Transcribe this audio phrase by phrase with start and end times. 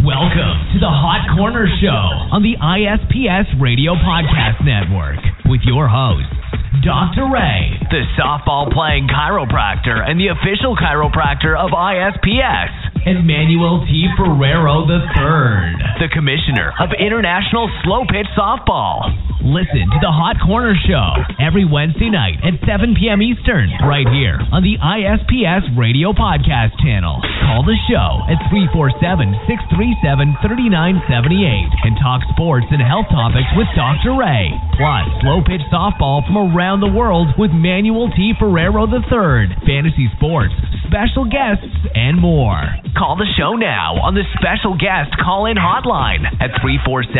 [0.00, 6.30] Welcome to the Hot Corner Show on the ISPS Radio Podcast Network with your host,
[6.86, 7.26] Dr.
[7.26, 12.70] Ray, the softball playing chiropractor and the official chiropractor of ISPS,
[13.04, 14.06] and Manuel T.
[14.16, 19.10] Ferrero III, the commissioner of International Slow Pitch Softball.
[19.40, 23.24] Listen to the Hot Corner Show every Wednesday night at 7 p.m.
[23.24, 27.24] Eastern, right here on the ISPS Radio Podcast channel.
[27.48, 29.00] Call the show at 347
[29.48, 34.12] 637 3978 and talk sports and health topics with Dr.
[34.12, 34.52] Ray.
[34.76, 38.32] Plus, slow pitch softball from around the world with Manuel T.
[38.38, 40.54] Ferrero III, fantasy sports,
[40.86, 42.62] special guests, and more.
[42.96, 47.12] Call the show now on the special guest call in hotline at 347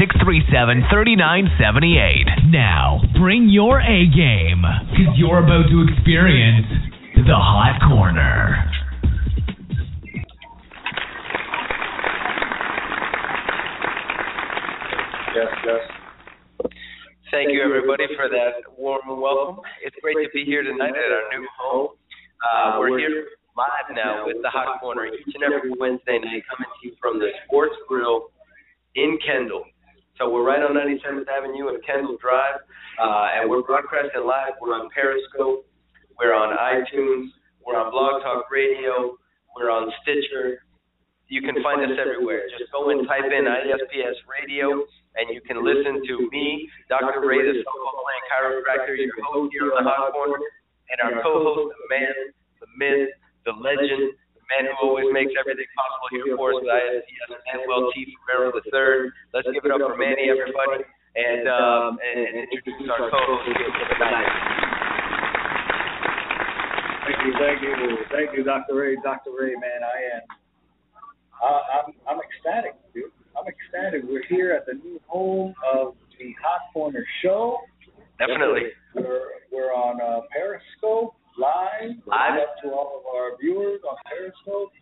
[0.00, 2.50] 637 3978.
[2.50, 6.66] Now, bring your A game because you're about to experience
[7.14, 8.64] the Hot Corner.
[15.34, 15.97] Yes, yes.
[17.30, 19.60] Thank you, everybody, for that warm welcome.
[19.84, 21.88] It's great to be here tonight at our new home.
[22.40, 26.70] Uh, we're here live now with the Hot Corner each and every Wednesday night, coming
[26.72, 28.30] to you from the Sports Grill
[28.94, 29.64] in Kendall.
[30.16, 32.64] So we're right on 97th Avenue and Kendall Drive,
[32.96, 34.56] uh, and we're broadcasting live.
[34.62, 35.68] We're on Periscope,
[36.18, 37.28] we're on iTunes,
[37.60, 39.18] we're on Blog Talk Radio,
[39.54, 40.64] we're on Stitcher.
[41.28, 42.48] You can find us everywhere.
[42.48, 44.80] Just go and type in ISPS Radio,
[45.20, 47.20] and you can listen to me, Dr.
[47.20, 50.40] Ray, the softball playing chiropractor, your host here on the Hot Corner,
[50.88, 52.16] and our co-host, the man,
[52.64, 53.12] the myth,
[53.44, 57.92] the legend, the man who always makes everything possible here for us with ISPS, Manuel
[57.92, 58.08] T.
[58.24, 59.12] Ferrero III.
[59.36, 60.80] Let's give it up for Manny, everybody,
[61.12, 64.32] and um, and, and introduce our co-host here for tonight.
[67.04, 67.72] Thank you, thank you,
[68.08, 68.80] thank you, Dr.
[68.80, 68.96] Ray.
[69.04, 69.36] Dr.
[69.36, 70.37] Ray, man, I am,
[71.42, 73.04] uh, I'm, I'm ecstatic, dude.
[73.38, 74.02] I'm ecstatic.
[74.08, 77.58] We're here at the new home of the Hot Corner Show.
[78.18, 78.74] Definitely.
[78.94, 81.94] We're we're on uh, Periscope live.
[82.06, 82.40] Live.
[82.42, 84.72] Up to all of our viewers on Periscope,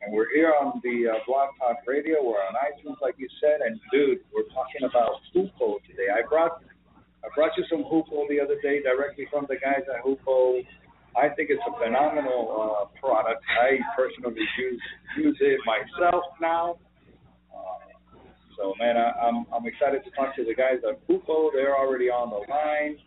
[0.00, 2.22] and we're here on the uh, Blog Talk Radio.
[2.22, 6.14] We're on iTunes, like you said, and dude, we're talking about Hoopo today.
[6.14, 6.62] I brought
[7.24, 10.62] I brought you some Hoopo the other day directly from the guys at Hoopo.
[11.16, 13.42] I think it's a phenomenal uh, product.
[13.60, 14.82] I personally use
[15.18, 16.78] use it myself now.
[17.50, 18.22] Uh,
[18.56, 21.50] so man, I, I'm I'm excited to talk to the guys at Hoopo.
[21.52, 22.98] They're already on the line.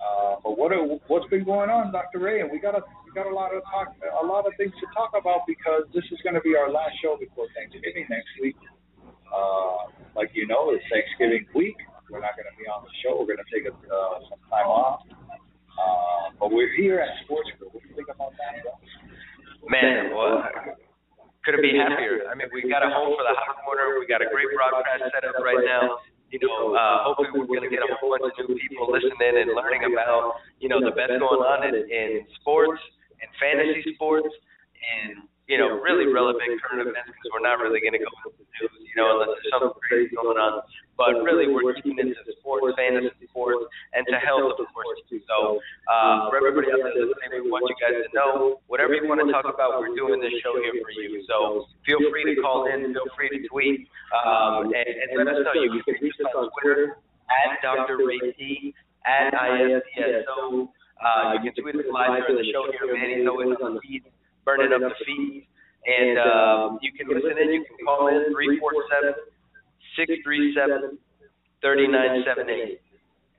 [0.00, 2.20] Uh, but what are, what's been going on, Dr.
[2.20, 2.40] Ray?
[2.40, 4.86] And we got a we got a lot of talk, a lot of things to
[4.94, 8.56] talk about because this is going to be our last show before Thanksgiving next week.
[9.28, 11.76] Uh, like you know, it's Thanksgiving week.
[12.10, 13.22] We're not going to be on the show.
[13.22, 15.06] We're going to take a, uh, some time off.
[15.80, 17.72] Uh, but we're here at Sports Grill.
[17.72, 18.60] What do you think about that?
[18.60, 18.76] Bro?
[19.72, 20.44] Man, well,
[21.44, 22.28] couldn't be happier.
[22.28, 23.96] I mean, we got a home for the hot corner.
[23.96, 26.04] We got a great broadcast set up right now.
[26.28, 29.40] You know, uh, hopefully we're going to get a whole bunch of new people listening
[29.40, 32.78] and learning about, you know, the best going on in, in sports
[33.18, 37.98] and fantasy sports and, you know, really relevant current events because we're not really going
[37.98, 40.62] to go into the news, you know, unless there's something crazy going on.
[40.94, 45.18] But really, we're keeping into sports, fantasy sports, and to health, of course, too.
[45.26, 45.58] So,
[45.90, 49.18] uh, for everybody out there listening, we want you guys to know whatever you want
[49.26, 51.18] to talk about, we're doing this show here for you.
[51.26, 55.42] So, feel free to call in, feel free to tweet, um, and, and let us
[55.42, 55.56] know.
[55.58, 57.98] You can reach us on Twitter at Dr.
[58.06, 58.70] Ray T,
[59.02, 60.70] at ISPSO.
[61.00, 62.86] Uh, you can tweet us live during the show here.
[62.92, 64.04] Manny's always on the feed,
[64.44, 65.46] burning up the feed.
[65.86, 67.56] And um, you can listen in.
[67.56, 69.16] You can call in 347
[69.96, 71.00] 637
[71.64, 72.80] 3978.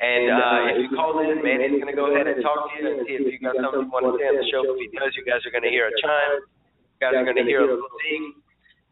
[0.01, 2.89] And uh, if you call in, Manny's going to go ahead and talk to you
[2.89, 4.65] and see if you got something you want to say on the show.
[4.65, 6.41] If he does, you guys are going to hear a chime.
[6.41, 8.41] You guys are going to hear a little ding.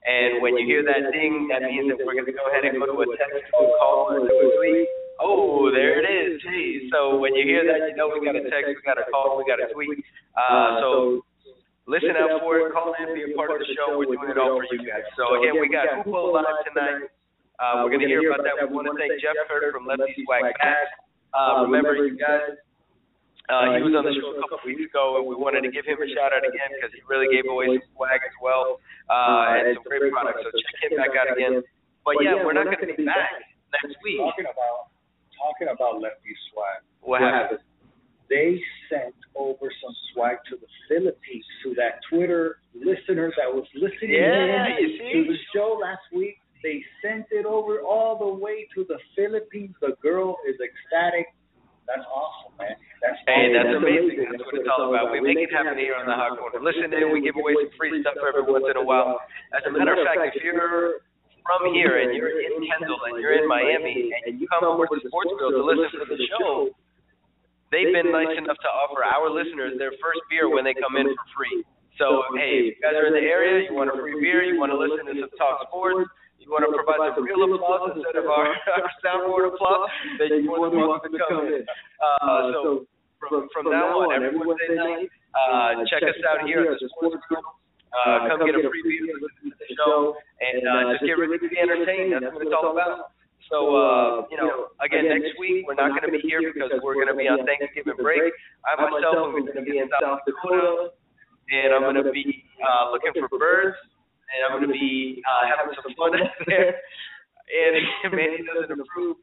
[0.05, 2.77] And when you hear that ding, that means that we're going to go ahead and
[2.77, 4.85] go to a text, call, or a tweet.
[5.17, 6.39] Oh, there it is.
[6.45, 6.93] Geez.
[6.93, 9.35] So when you hear that, you know we got a text, we got a call,
[9.35, 9.99] we got a tweet.
[10.37, 10.89] Uh, so
[11.89, 12.69] listen out for it.
[12.71, 13.97] Call in, be a part of the show.
[13.97, 15.03] We're doing it all for you guys.
[15.17, 17.09] So again, we got Hoopo live tonight.
[17.57, 18.55] Uh, we're going to hear about that.
[18.61, 20.93] We want to thank Jeff Hurd from Lefty Swag Packs.
[21.35, 22.55] Uh, remember, you guys,
[23.49, 25.81] Uh, he was on the show a couple weeks ago, and we wanted to give
[25.83, 28.77] him a shout out again because he really gave away some swag as well
[29.09, 30.45] uh, and some great products.
[30.45, 31.65] So check him back out again.
[32.05, 33.41] But yeah, we're not going to be back
[33.73, 34.21] next week.
[34.21, 34.93] Talking about
[35.33, 36.85] talking about lefty swag.
[37.01, 37.65] What happened?
[38.29, 44.17] They sent over some swag to the Philippines to that Twitter listener that was listening
[44.17, 46.41] Yeah, in you to the show last week.
[46.61, 49.75] They sent it over all the way to the Philippines.
[49.79, 51.31] The girl is ecstatic.
[51.87, 52.75] That's awesome, man.
[53.01, 53.53] That's Hey, awesome.
[53.55, 54.27] that's amazing.
[54.29, 55.09] That's what it's all about.
[55.15, 56.59] We make it happen here on the Hot Corner.
[56.59, 59.17] Listen in, we give away some free stuff every once in a while.
[59.55, 60.99] As a matter of fact, if you're
[61.47, 64.99] from here and you're in Kendall and you're in Miami and you come over to
[65.01, 66.69] Sportsville to listen to the show,
[67.71, 71.07] they've been nice enough to offer our listeners their first beer when they come in
[71.09, 71.65] for free.
[71.99, 74.55] So, hey, if you guys are in the area, you want a free beer, you
[74.55, 76.07] want to listen to some talk sports,
[76.39, 80.47] you want to provide some real applause instead of our, our soundboard applause, then you're
[80.47, 81.67] more than welcome to come in.
[81.99, 82.87] Uh, so,
[83.19, 87.19] from, from now on, every Wednesday night, uh, check us out here at the Sports
[87.27, 87.43] Grill.
[87.91, 91.35] Uh, come get a free beer, listen to the show, and uh, just get ready
[91.35, 92.15] to be entertained.
[92.15, 93.11] That's what it's all about.
[93.51, 94.58] So, uh, you know,
[94.89, 97.45] again, next week we're not going to be here because we're going to be on
[97.45, 98.33] Thanksgiving break.
[98.65, 100.97] I myself am going to be in South Dakota,
[101.53, 103.77] and I'm going to be uh, looking for birds,
[104.33, 106.81] and I'm going to be uh, having some fun out there.
[107.49, 107.73] And
[108.17, 109.17] Manny doesn't approve,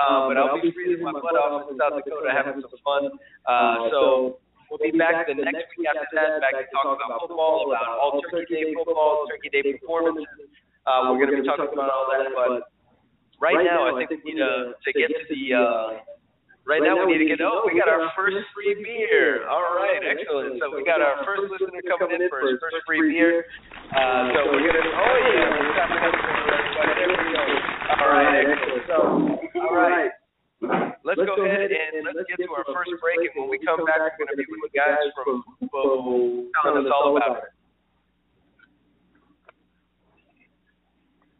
[0.00, 3.12] uh, but I'll be freezing my butt off in South Dakota having some fun.
[3.44, 4.00] Uh, so
[4.72, 8.20] we'll be back the next week after that, back to talk about football, about all
[8.32, 10.48] Turkey Day football, Turkey Day performances.
[10.84, 12.72] Uh, we're going to be talking about all that, but
[13.42, 15.42] right now I think we need to to get to the.
[15.52, 16.00] Uh,
[16.62, 17.42] Right now we need to get.
[17.42, 19.50] Oh, we got our first free beer.
[19.50, 20.62] All right, excellent.
[20.62, 23.42] So we got our first listener coming in for his first free beer.
[23.90, 24.78] Uh, so we're gonna.
[24.78, 26.22] Oh yeah, we got another.
[26.22, 27.42] There we go.
[27.98, 28.86] All right, excellent.
[28.86, 28.96] So
[29.58, 30.14] all right.
[31.02, 34.14] Let's go ahead and let's get to our first break, and when we come back,
[34.14, 37.50] we're going to be with the guys from Hoopo telling us all about it.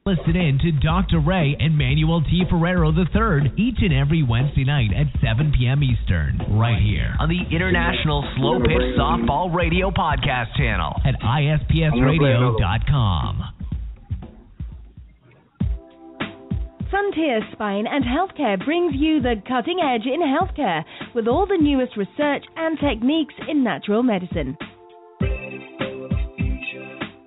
[0.04, 1.20] Listen in to Dr.
[1.20, 2.42] Ray and Manuel T.
[2.50, 5.84] Ferrero III each and every Wednesday night at 7 p.m.
[5.84, 13.44] Eastern, right here on the International Slow Pitch Softball Radio Podcast channel at ispsradio.com.
[16.90, 20.84] Frontier Spine and Healthcare brings you the cutting edge in healthcare
[21.14, 24.56] with all the newest research and techniques in natural medicine.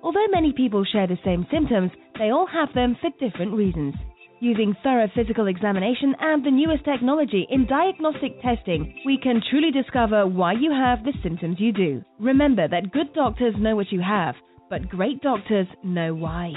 [0.06, 3.96] Although many people share the same symptoms, they all have them for different reasons.
[4.38, 10.24] Using thorough physical examination and the newest technology in diagnostic testing, we can truly discover
[10.24, 12.04] why you have the symptoms you do.
[12.20, 14.36] Remember that good doctors know what you have,
[14.70, 16.52] but great doctors know why.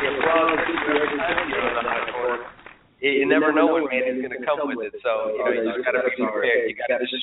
[0.00, 2.42] the applause that you every time you're on the hot corner.
[3.00, 5.62] You, you never know when Manny's going to come with it, so you know you
[5.70, 6.66] just got to be prepared.
[6.66, 7.22] You got to just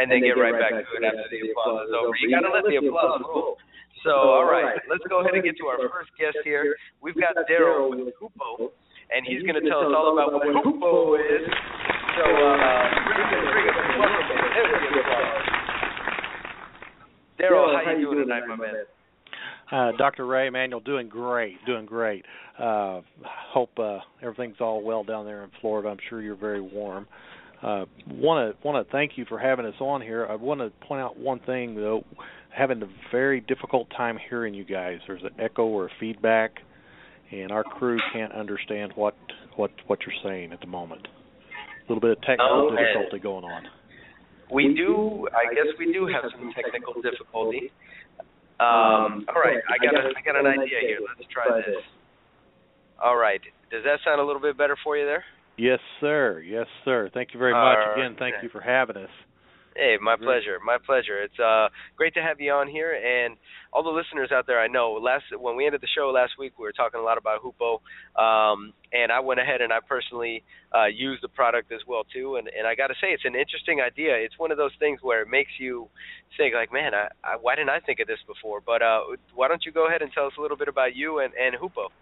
[0.00, 2.16] and then get right back to it after the applause is over.
[2.24, 3.60] You got to let the applause roll.
[4.00, 6.72] So, all right, let's go ahead and get to our first guest here.
[7.04, 8.72] We've got Daryl with Hoopo,
[9.12, 11.44] and he's going to tell us all about what Hoopo is.
[12.16, 14.40] So, uh, bring us, bring us, welcome.
[14.56, 15.44] There's the applause.
[17.36, 18.88] Daryl, how you doing tonight, my man?
[19.70, 20.26] Uh, Dr.
[20.26, 22.24] Ray Emanuel, doing great, doing great.
[22.58, 25.88] Uh, hope uh, everything's all well down there in Florida.
[25.88, 27.06] I'm sure you're very warm.
[27.62, 30.26] Want to want to thank you for having us on here.
[30.28, 32.04] I want to point out one thing though,
[32.56, 34.98] having a very difficult time hearing you guys.
[35.06, 36.52] There's an echo or a feedback,
[37.30, 39.14] and our crew can't understand what
[39.56, 41.06] what what you're saying at the moment.
[41.06, 42.82] A little bit of technical Okay.
[42.82, 43.64] difficulty going on.
[44.52, 47.70] We do, I guess we do have some technical difficulty.
[48.58, 50.98] Um, all right, I got a, I got an idea here.
[51.06, 51.82] Let's try this.
[53.02, 53.40] All right,
[53.70, 55.24] does that sound a little bit better for you there?
[55.60, 56.40] Yes, sir.
[56.40, 57.10] Yes, sir.
[57.12, 57.92] Thank you very much right.
[57.92, 58.16] again.
[58.18, 59.10] Thank you for having us.
[59.76, 60.58] Hey, my pleasure.
[60.64, 61.22] My pleasure.
[61.22, 63.36] It's uh great to have you on here and
[63.72, 64.92] all the listeners out there I know.
[64.92, 67.78] Last when we ended the show last week we were talking a lot about Hoopo.
[68.20, 70.42] Um and I went ahead and I personally
[70.74, 73.36] uh used the product as well too and and I got to say it's an
[73.36, 74.16] interesting idea.
[74.16, 75.88] It's one of those things where it makes you
[76.36, 78.60] think like, man, I, I why didn't I think of this before?
[78.64, 79.00] But uh
[79.34, 81.54] why don't you go ahead and tell us a little bit about you and and
[81.54, 81.92] Hoopo?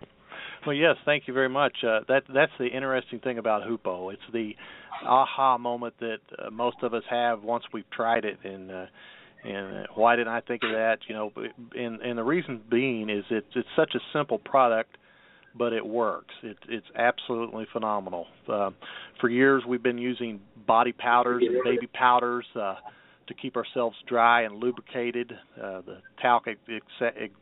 [0.66, 1.76] Well, yes, thank you very much.
[1.82, 4.12] Uh, that that's the interesting thing about Hoopo.
[4.12, 4.52] It's the
[5.04, 8.86] aha moment that uh, most of us have once we've tried it, and uh,
[9.44, 10.98] and why didn't I think of that?
[11.08, 11.32] You know,
[11.76, 14.96] and and the reason being is it's it's such a simple product,
[15.56, 16.34] but it works.
[16.42, 18.26] It, it's absolutely phenomenal.
[18.48, 18.70] Uh,
[19.20, 22.46] for years, we've been using body powders and baby powders.
[22.54, 22.74] Uh,
[23.28, 25.32] to keep ourselves dry and lubricated.
[25.56, 27.32] Uh, the talc ex- ex-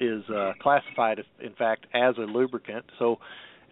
[0.00, 2.84] is uh, classified, in fact, as a lubricant.
[2.98, 3.18] So,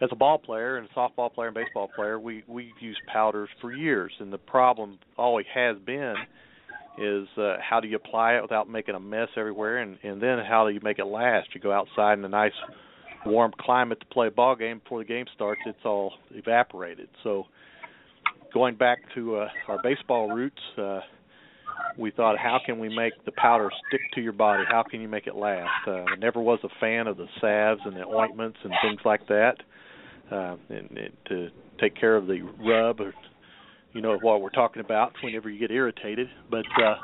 [0.00, 3.48] as a ball player and a softball player and baseball player, we we've used powders
[3.60, 6.14] for years, and the problem always has been
[6.98, 10.38] is uh, how do you apply it without making a mess everywhere, and and then
[10.38, 11.48] how do you make it last?
[11.54, 12.52] You go outside in a nice
[13.26, 17.08] warm climate to play a ball game before the game starts, it's all evaporated.
[17.22, 17.44] So,
[18.54, 20.60] going back to uh, our baseball roots.
[20.78, 21.00] Uh,
[21.98, 24.64] we thought, how can we make the powder stick to your body?
[24.68, 25.70] How can you make it last?
[25.86, 29.26] Uh, I never was a fan of the salves and the ointments and things like
[29.28, 29.54] that,
[30.30, 31.48] uh, and, and to
[31.80, 33.14] take care of the rub or
[33.92, 36.28] you know what we're talking about whenever you get irritated.
[36.50, 36.94] But uh,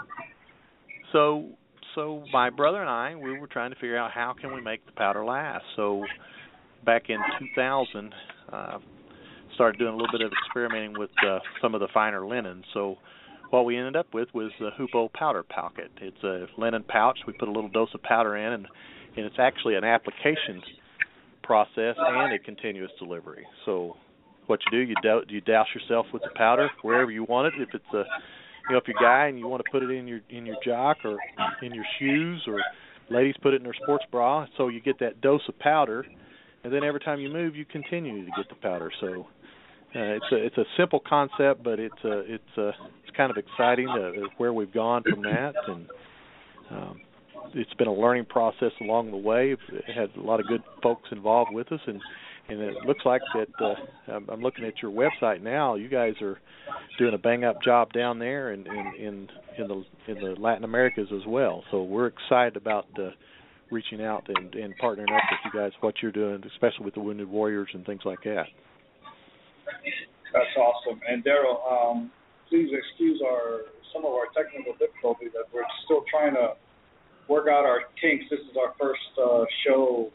[1.12, 1.49] so
[1.95, 4.85] so my brother and I we were trying to figure out how can we make
[4.87, 5.64] the powder last.
[5.75, 6.04] So
[6.85, 7.18] back in
[7.56, 8.14] 2000,
[8.52, 8.78] uh,
[9.54, 12.62] started doing a little bit of experimenting with uh, some of the finer linen.
[12.73, 12.97] So
[13.50, 15.91] what we ended up with was the Hoopo powder pocket.
[16.00, 17.19] It's a linen pouch.
[17.26, 18.67] We put a little dose of powder in, and
[19.17, 20.62] and it's actually an application
[21.43, 23.47] process and a continuous delivery.
[23.65, 23.97] So
[24.47, 27.61] what you do, you do, you douse yourself with the powder wherever you want it.
[27.61, 28.05] If it's a
[28.69, 30.45] you know if you're a guy and you want to put it in your in
[30.47, 31.17] your jock or
[31.62, 32.61] in your shoes or
[33.09, 36.05] ladies put it in their sports bra, so you get that dose of powder,
[36.65, 38.91] and then every time you move, you continue to get the powder.
[39.00, 39.26] So
[39.97, 42.69] uh, it's a it's a simple concept, but it's a it's a
[43.03, 45.87] it's kind of exciting uh, where we've gone from that, and
[46.71, 47.00] um,
[47.55, 49.57] it's been a learning process along the way.
[49.73, 52.00] It had a lot of good folks involved with us, and
[52.49, 53.49] and it looks like that.
[53.59, 55.76] Uh, I'm, I'm looking at your website now.
[55.76, 56.38] You guys are
[56.99, 60.65] doing a bang up job down there, and in in in the in the Latin
[60.65, 61.65] Americas as well.
[61.71, 62.87] So we're excited about.
[62.99, 63.11] Uh,
[63.69, 67.00] reaching out and, and partnering up with you guys, what you're doing, especially with the
[67.00, 68.45] Wounded Warriors and things like that.
[70.33, 71.00] That's awesome.
[71.09, 72.11] And Daryl, um,
[72.49, 76.54] please excuse our some of our technical difficulty that we're still trying to
[77.28, 78.26] work out our kinks.
[78.30, 80.11] This is our first uh, show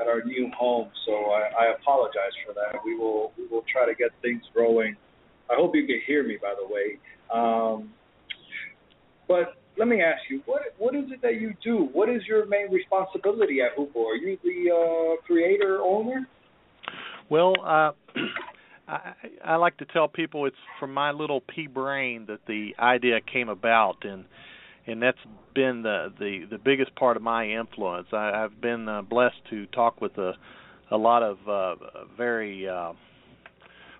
[0.00, 2.78] at our new home, so I, I apologize for that.
[2.84, 4.96] We will we will try to get things growing.
[5.50, 6.98] I hope you can hear me, by the way.
[7.32, 7.90] Um,
[9.26, 11.88] but let me ask you, what what is it that you do?
[11.92, 14.04] What is your main responsibility at Hoopo?
[14.04, 16.28] Are you the uh, creator owner?
[17.28, 17.92] Well, uh,
[19.44, 23.48] I, like to tell people it's from my little pea brain that the idea came
[23.48, 24.24] about, and
[24.86, 25.18] and that's
[25.54, 28.08] been the the the biggest part of my influence.
[28.12, 30.32] I, I've been uh, blessed to talk with a
[30.90, 31.76] a lot of uh,
[32.16, 32.92] very uh,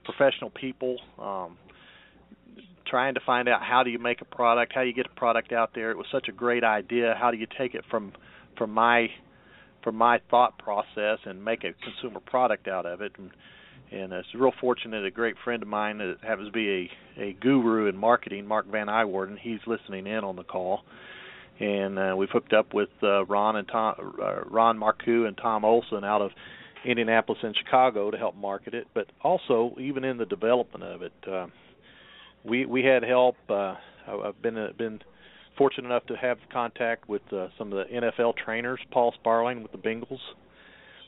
[0.05, 0.97] professional people.
[1.19, 1.57] Um,
[2.87, 5.53] trying to find out how do you make a product, how you get a product
[5.53, 5.93] out there.
[5.93, 7.15] It was such a great idea.
[7.17, 8.13] How do you take it from
[8.59, 9.09] from my
[9.85, 13.13] from my thought process and make a consumer product out of it?
[13.17, 13.31] And
[13.93, 15.05] and it's real fortunate.
[15.05, 18.67] A great friend of mine that happens to be a a guru in marketing, Mark
[18.67, 19.39] Van Iwarden.
[19.39, 20.83] He's listening in on the call,
[21.59, 25.65] and uh, we've hooked up with uh, Ron and Tom, uh, Ron Marcoux and Tom
[25.65, 26.31] Olson out of
[26.85, 28.87] Indianapolis and Chicago to help market it.
[28.95, 31.47] But also, even in the development of it, uh,
[32.45, 33.37] we we had help.
[33.49, 33.75] Uh,
[34.07, 35.01] I've been uh, been
[35.59, 39.73] fortunate enough to have contact with uh, some of the NFL trainers, Paul Sparling with
[39.73, 40.21] the Bengals.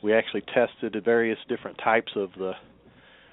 [0.03, 2.53] We actually tested various different types of the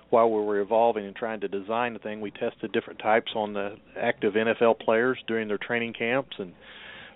[0.09, 3.53] while we were evolving and trying to design the thing, we tested different types on
[3.53, 6.53] the active NFL players during their training camps, and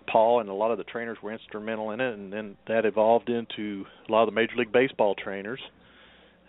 [0.08, 3.30] Paul and a lot of the trainers were instrumental in it, and then that evolved
[3.30, 5.60] into a lot of the Major League Baseball trainers.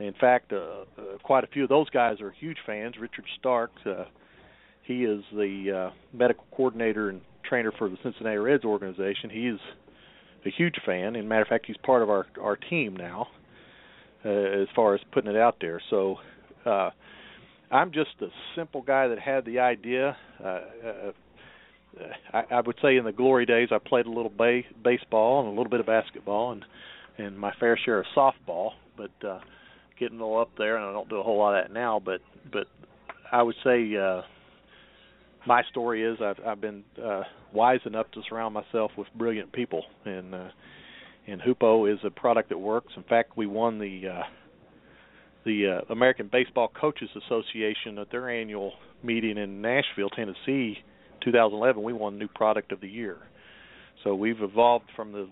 [0.00, 0.56] In fact, uh,
[0.98, 2.96] uh, quite a few of those guys are huge fans.
[3.00, 4.04] Richard Stark, uh,
[4.82, 9.30] he is the uh, medical coordinator and trainer for the Cincinnati Reds organization.
[9.30, 9.60] He is
[10.44, 13.28] a huge fan, and matter of fact, he's part of our our team now.
[14.24, 16.16] Uh, as far as putting it out there, so
[16.66, 16.90] uh,
[17.70, 20.16] I'm just a simple guy that had the idea.
[20.42, 21.12] Uh, uh,
[22.32, 25.48] I, I would say in the glory days, I played a little ba- baseball and
[25.48, 26.64] a little bit of basketball and
[27.16, 29.38] and my fair share of softball, but uh,
[30.00, 32.00] getting a little up there, and I don't do a whole lot of that now.
[32.04, 32.20] But
[32.52, 32.66] but
[33.30, 34.22] I would say uh,
[35.46, 39.84] my story is I've I've been uh, wise enough to surround myself with brilliant people,
[40.04, 40.48] and uh,
[41.26, 42.92] and Hoopo is a product that works.
[42.96, 44.22] In fact, we won the uh,
[45.44, 48.72] the uh, American Baseball Coaches Association at their annual
[49.02, 50.78] meeting in Nashville, Tennessee,
[51.22, 51.82] 2011.
[51.82, 53.18] We won New Product of the Year.
[54.02, 55.28] So we've evolved from the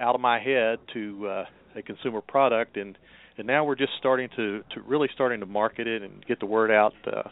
[0.00, 1.44] out of my head to uh,
[1.76, 2.96] a consumer product, and
[3.38, 6.46] and now we're just starting to to really starting to market it and get the
[6.46, 6.94] word out.
[7.06, 7.28] Uh,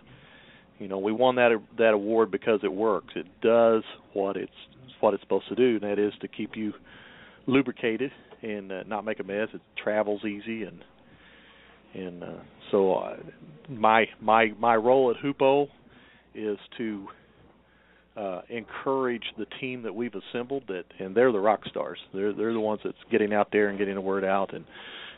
[0.78, 3.14] you know, we won that that award because it works.
[3.16, 3.82] It does
[4.12, 4.52] what it's
[5.00, 6.72] what it's supposed to do, and that is to keep you
[7.46, 8.10] lubricated
[8.42, 9.48] and uh, not make a mess.
[9.54, 10.82] It travels easy, and
[11.94, 12.26] and uh,
[12.70, 13.16] so uh,
[13.68, 15.68] my my my role at Hoopo
[16.34, 17.06] is to
[18.16, 21.98] uh, encourage the team that we've assembled that and they're the rock stars.
[22.12, 24.64] They're they're the ones that's getting out there and getting the word out and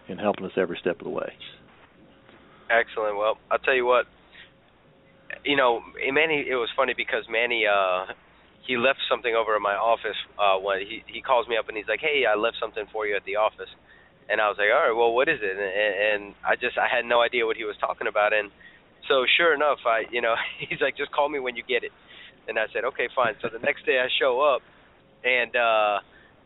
[0.09, 1.33] and helping us every step of the way.
[2.71, 3.17] Excellent.
[3.17, 4.07] Well, I'll tell you what.
[5.45, 5.81] You know,
[6.13, 6.45] Manny.
[6.49, 8.13] It was funny because Manny, uh,
[8.67, 10.17] he left something over in my office.
[10.39, 13.07] Uh, when he he calls me up and he's like, "Hey, I left something for
[13.07, 13.71] you at the office,"
[14.29, 16.89] and I was like, "All right, well, what is it?" And, and I just I
[16.89, 18.51] had no idea what he was talking about, and
[19.09, 21.93] so sure enough, I you know he's like, "Just call me when you get it,"
[22.49, 24.63] and I said, "Okay, fine." So the next day I show up,
[25.25, 25.99] and uh,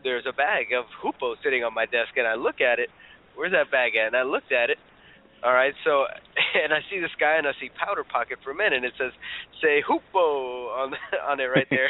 [0.04, 2.88] there's a bag of Hoopo sitting on my desk, and I look at it.
[3.34, 4.08] Where's that bag at?
[4.08, 4.78] And I looked at it,
[5.44, 6.10] all right, so
[6.62, 9.12] and I see this guy and I see powder pocket for men and it says
[9.62, 10.94] say hoopo on
[11.28, 11.86] on it right there.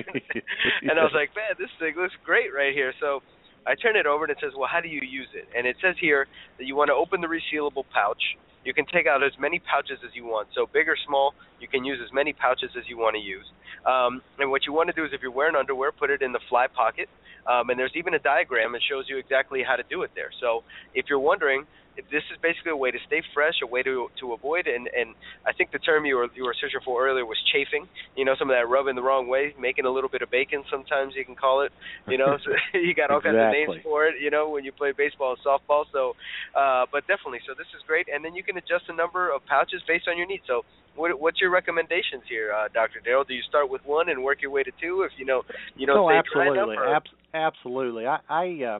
[0.83, 2.93] and I was like, Man, this thing looks great right here.
[3.01, 3.23] So
[3.67, 5.49] I turn it over and it says, Well, how do you use it?
[5.57, 6.27] And it says here
[6.59, 8.23] that you want to open the resealable pouch.
[8.67, 10.49] You can take out as many pouches as you want.
[10.55, 13.47] So big or small, you can use as many pouches as you want to use.
[13.87, 16.33] Um, and what you want to do is if you're wearing underwear, put it in
[16.33, 17.09] the fly pocket.
[17.47, 20.31] Um, and there's even a diagram that shows you exactly how to do it there.
[20.41, 21.65] So if you're wondering,
[21.97, 24.89] if this is basically a way to stay fresh, a way to to avoid and
[24.89, 25.15] and
[25.47, 27.89] I think the term you were you were searching for earlier was chafing.
[28.17, 30.63] You know, some of that rubbing the wrong way, making a little bit of bacon.
[30.71, 31.73] Sometimes you can call it.
[32.07, 33.41] You know, so you got all exactly.
[33.41, 34.21] kinds of names for it.
[34.21, 35.85] You know, when you play baseball and softball.
[35.93, 36.15] So,
[36.55, 38.07] uh, but definitely, so this is great.
[38.13, 40.45] And then you can adjust the number of pouches based on your needs.
[40.47, 40.63] So.
[40.97, 43.03] What, what's your recommendations here, uh, Dr.
[43.07, 43.29] Daryl?
[43.29, 45.43] Do you start with one and work your way to two if you know
[45.77, 47.03] you don't oh, absolutely, enough?
[47.35, 48.07] Ab- absolutely.
[48.07, 48.79] I, I uh,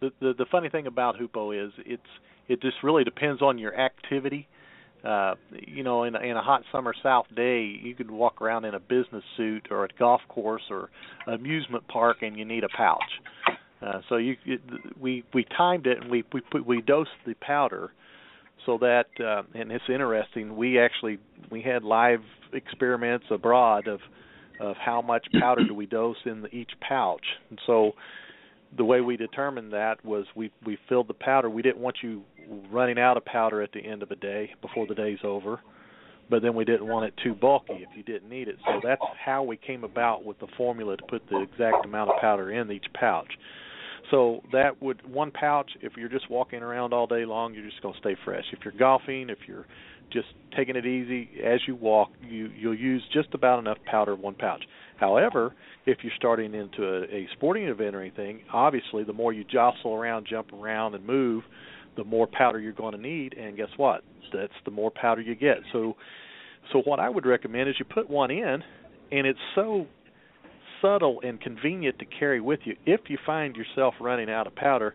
[0.00, 2.02] the, the the funny thing about Hoopo is it's
[2.48, 4.48] it just really depends on your activity.
[5.04, 8.64] Uh, you know, in a, in a hot summer south day, you could walk around
[8.64, 10.88] in a business suit or a golf course or
[11.26, 13.02] amusement park, and you need a pouch.
[13.82, 14.60] Uh, so you, it,
[14.98, 17.90] we we timed it and we we put we dosed the powder
[18.66, 20.56] so that uh, and it's interesting.
[20.56, 21.18] We actually
[21.50, 22.20] we had live
[22.52, 24.00] experiments abroad of
[24.60, 27.92] of how much powder do we dose in the, each pouch, and so
[28.76, 31.48] the way we determined that was we we filled the powder.
[31.48, 32.22] We didn't want you
[32.70, 35.60] running out of powder at the end of a day before the day's over,
[36.30, 38.56] but then we didn't want it too bulky if you didn't need it.
[38.64, 42.20] So that's how we came about with the formula to put the exact amount of
[42.20, 43.30] powder in each pouch.
[44.10, 47.80] So that would one pouch if you're just walking around all day long, you're just
[47.82, 48.44] going to stay fresh.
[48.52, 49.66] If you're golfing, if you're
[50.12, 54.34] just taking it easy as you walk, you you'll use just about enough powder one
[54.34, 54.62] pouch.
[54.98, 55.54] However,
[55.86, 59.94] if you're starting into a, a sporting event or anything, obviously the more you jostle
[59.94, 61.42] around, jump around, and move,
[61.96, 63.34] the more powder you're going to need.
[63.34, 64.02] And guess what?
[64.32, 65.58] That's the more powder you get.
[65.72, 65.96] So,
[66.72, 68.62] so what I would recommend is you put one in,
[69.12, 69.86] and it's so
[70.84, 72.76] subtle and convenient to carry with you.
[72.84, 74.94] If you find yourself running out of powder,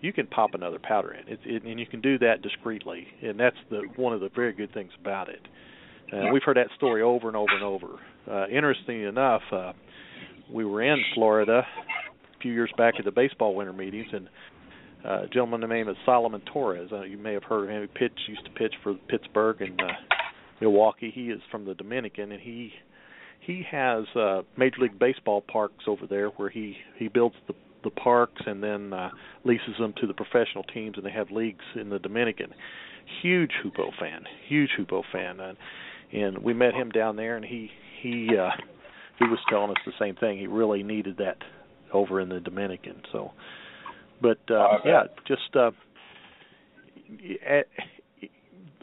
[0.00, 3.06] you can pop another powder in, it, it, and you can do that discreetly.
[3.22, 5.40] And that's the one of the very good things about it.
[6.12, 7.98] Uh, we've heard that story over and over and over.
[8.30, 9.72] Uh, interestingly enough, uh,
[10.52, 14.28] we were in Florida a few years back at the baseball winter meetings, and
[15.04, 16.90] uh, a gentleman named is Salomon Torres.
[16.92, 17.82] Uh, you may have heard of him.
[17.82, 19.86] He pitched, used to pitch for Pittsburgh and uh,
[20.60, 21.10] Milwaukee.
[21.12, 22.72] He is from the Dominican, and he
[23.40, 27.90] he has uh, Major League Baseball parks over there where he he builds the the
[27.90, 29.10] parks and then uh,
[29.44, 32.52] leases them to the professional teams, and they have leagues in the Dominican.
[33.22, 35.56] Huge Hoopo fan, huge Hoopo fan, and
[36.12, 37.70] and we met him down there, and he
[38.02, 38.50] he uh,
[39.18, 40.38] he was telling us the same thing.
[40.38, 41.38] He really needed that
[41.92, 43.02] over in the Dominican.
[43.12, 43.30] So,
[44.20, 45.70] but uh, yeah, just uh,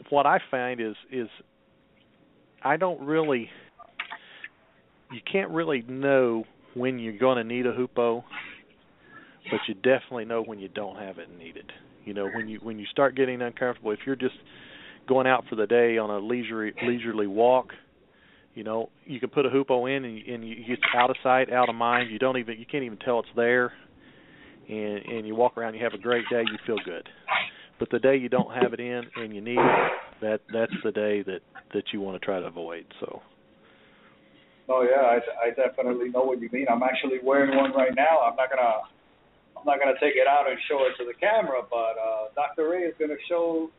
[0.08, 1.28] what I find is is
[2.62, 3.50] I don't really
[5.14, 8.24] you can't really know when you're going to need a hoopo,
[9.50, 11.70] but you definitely know when you don't have it needed.
[12.04, 14.34] You know, when you when you start getting uncomfortable, if you're just
[15.08, 17.68] going out for the day on a leisurely leisurely walk,
[18.54, 21.52] you know, you can put a hoopo in and, and you, it's out of sight,
[21.52, 22.10] out of mind.
[22.10, 23.72] You don't even you can't even tell it's there,
[24.68, 27.08] and and you walk around, you have a great day, you feel good.
[27.78, 30.92] But the day you don't have it in and you need it, that that's the
[30.92, 31.40] day that
[31.72, 32.86] that you want to try to avoid.
[33.00, 33.22] So.
[34.68, 36.66] Oh yeah, I, I definitely know what you mean.
[36.70, 38.20] I'm actually wearing one right now.
[38.24, 38.88] I'm not gonna
[39.56, 42.68] I'm not gonna take it out and show it to the camera, but uh, Dr.
[42.70, 43.70] Ray is gonna show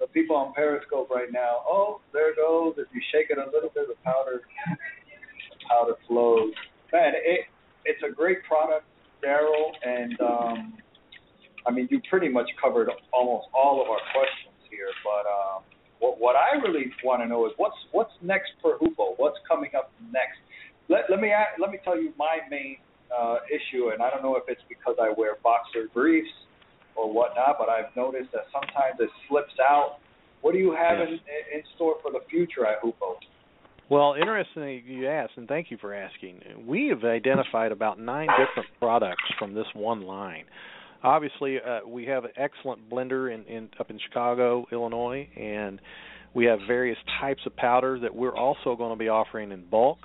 [0.00, 1.62] the people on Periscope right now.
[1.66, 2.74] Oh, there goes.
[2.76, 6.52] If you shake it a little bit, the powder the powder flows.
[6.92, 7.46] Man, it
[7.84, 8.84] it's a great product,
[9.22, 10.74] Daryl, and um,
[11.66, 14.90] I mean, you pretty much covered almost all of our questions here.
[15.06, 15.62] But um,
[16.02, 19.14] what what I really want to know is what's what's next for Hoopo?
[19.16, 20.42] What's coming up next?
[20.88, 22.78] Let let me let me tell you my main
[23.14, 26.34] uh, issue, and I don't know if it's because I wear boxer briefs
[26.96, 29.98] or whatnot, but I've noticed that sometimes it slips out.
[30.40, 31.20] What do you have yes.
[31.52, 33.14] in, in store for the future at Hoopo?
[33.88, 36.40] Well, interesting you asked, and thank you for asking.
[36.66, 40.44] We have identified about nine different products from this one line.
[41.02, 45.80] Obviously, uh, we have an excellent blender in, in up in Chicago, Illinois, and
[46.34, 49.98] we have various types of powder that we're also going to be offering in bulk.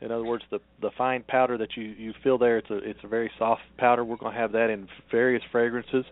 [0.00, 3.00] In other words, the the fine powder that you you feel there, it's a it's
[3.04, 4.04] a very soft powder.
[4.04, 6.04] We're going to have that in various fragrances.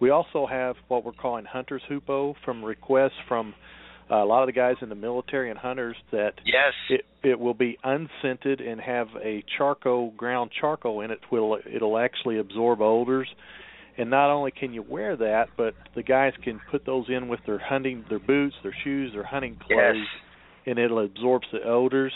[0.00, 3.54] We also have what we're calling Hunter's Hoopo from requests from
[4.12, 7.38] uh, a lot of the guys in the military and hunters that yes it it
[7.38, 12.80] will be unscented and have a charcoal ground charcoal in it will it'll actually absorb
[12.80, 13.28] odors
[13.96, 17.40] and not only can you wear that but the guys can put those in with
[17.46, 20.06] their hunting their boots their shoes their hunting clothes yes.
[20.66, 22.12] and it'll absorb the odors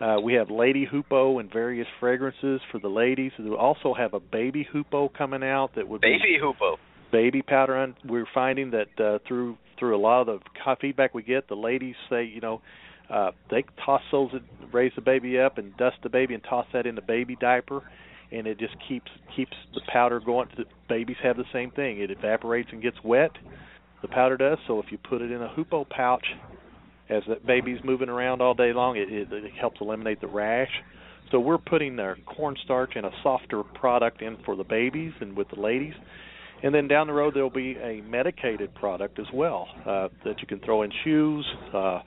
[0.00, 3.32] uh, we have lady Hoopo and various fragrances for the ladies.
[3.38, 6.78] We also have a baby hoopo coming out that would baby be hoopo
[7.10, 7.94] baby powder.
[8.04, 11.94] We're finding that uh, through through a lot of the feedback we get, the ladies
[12.10, 12.60] say, you know,
[13.08, 14.30] uh, they toss those,
[14.72, 17.82] raise the baby up, and dust the baby, and toss that in the baby diaper,
[18.30, 20.48] and it just keeps keeps the powder going.
[20.56, 23.32] The babies have the same thing; it evaporates and gets wet.
[24.02, 24.58] The powder does.
[24.66, 26.24] So if you put it in a hoopo pouch,
[27.08, 30.70] as that baby's moving around all day long, it, it, it helps eliminate the rash.
[31.30, 35.48] So we're putting our cornstarch and a softer product in for the babies and with
[35.48, 35.94] the ladies
[36.62, 40.46] and then down the road there'll be a medicated product as well uh, that you
[40.46, 41.46] can throw in shoes.
[41.74, 42.00] Uh,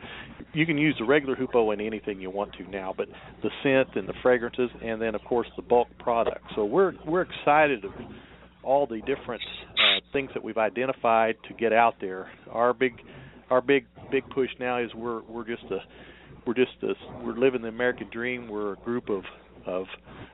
[0.53, 3.07] you can use the regular Hoopo in anything you want to now, but
[3.41, 6.43] the scent and the fragrances, and then of course the bulk product.
[6.55, 7.91] So we're we're excited of
[8.63, 12.29] all the different uh, things that we've identified to get out there.
[12.51, 12.93] Our big
[13.49, 15.79] our big big push now is we're we're just a
[16.45, 18.47] we're just a, we're living the American dream.
[18.47, 19.23] We're a group of
[19.65, 19.85] of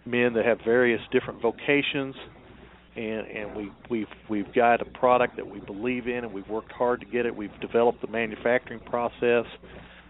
[0.05, 2.15] men that have various different vocations
[2.99, 6.71] and and we we've we've got a product that we believe in and we've worked
[6.71, 7.35] hard to get it.
[7.35, 9.45] We've developed the manufacturing process.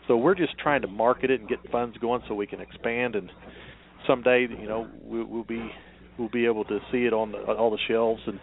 [0.07, 3.15] So we're just trying to market it and get funds going so we can expand
[3.15, 3.29] and
[4.07, 5.69] someday you know we, we'll be
[6.17, 8.39] we'll be able to see it on the, all the shelves and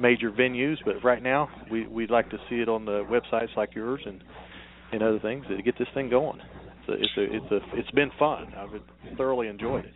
[0.00, 0.76] major venues.
[0.84, 4.22] But right now we we'd like to see it on the websites like yours and
[4.92, 6.40] and other things to get this thing going.
[6.88, 8.52] A, it's a, it's a, it's been fun.
[8.56, 9.94] I've thoroughly enjoyed it.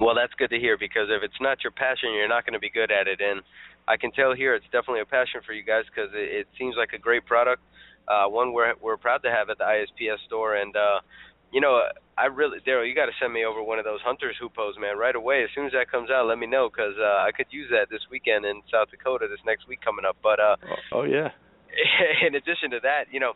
[0.00, 2.62] Well, that's good to hear because if it's not your passion, you're not going to
[2.62, 3.20] be good at it.
[3.20, 3.42] And
[3.86, 6.74] I can tell here it's definitely a passion for you guys because it, it seems
[6.76, 7.62] like a great product,
[8.08, 10.56] uh, one we're we're proud to have at the ISPS store.
[10.56, 11.00] And uh,
[11.52, 11.80] you know,
[12.18, 14.98] I really, Daryl, you got to send me over one of those hunters hoopos, man,
[14.98, 15.44] right away.
[15.44, 17.86] As soon as that comes out, let me know because uh, I could use that
[17.90, 20.16] this weekend in South Dakota, this next week coming up.
[20.22, 20.56] But uh,
[20.92, 21.30] oh, oh yeah.
[22.26, 23.34] In addition to that, you know,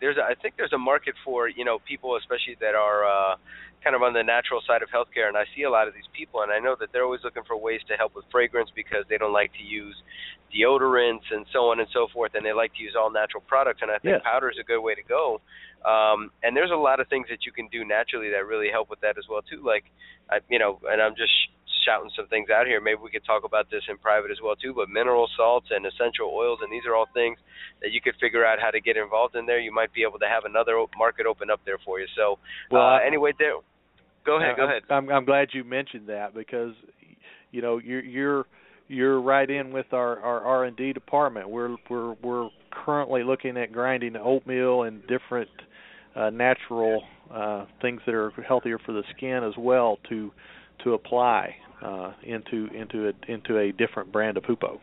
[0.00, 3.36] there's a, I think there's a market for you know people especially that are uh,
[3.82, 6.08] kind of on the natural side of healthcare, and I see a lot of these
[6.16, 9.04] people, and I know that they're always looking for ways to help with fragrance because
[9.08, 9.94] they don't like to use
[10.52, 13.80] deodorants and so on and so forth, and they like to use all natural products,
[13.82, 14.22] and I think yes.
[14.24, 15.40] powder is a good way to go.
[15.84, 18.90] Um, and there's a lot of things that you can do naturally that really help
[18.90, 19.62] with that as well too.
[19.64, 19.84] Like,
[20.30, 21.32] I, you know, and I'm just
[21.88, 22.80] shouting some things out here.
[22.80, 24.74] Maybe we could talk about this in private as well too.
[24.74, 27.38] But mineral salts and essential oils, and these are all things
[27.80, 29.58] that you could figure out how to get involved in there.
[29.58, 32.06] You might be able to have another market open up there for you.
[32.14, 32.38] So,
[32.70, 33.56] well, uh, anyway, there.
[34.26, 34.56] Go ahead.
[34.56, 34.82] Go ahead.
[34.90, 36.74] I'm, I'm glad you mentioned that because,
[37.50, 38.44] you know, you're you're
[38.88, 41.48] you're right in with our our R and D department.
[41.48, 45.48] We're we're we're currently looking at grinding oatmeal and different
[46.14, 50.30] uh, natural uh, things that are healthier for the skin as well to
[50.84, 54.78] to apply uh, into into a into a different brand of hoopo.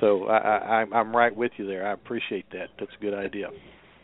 [0.00, 1.86] So I, I, I'm right with you there.
[1.86, 2.68] I appreciate that.
[2.78, 3.50] That's a good idea.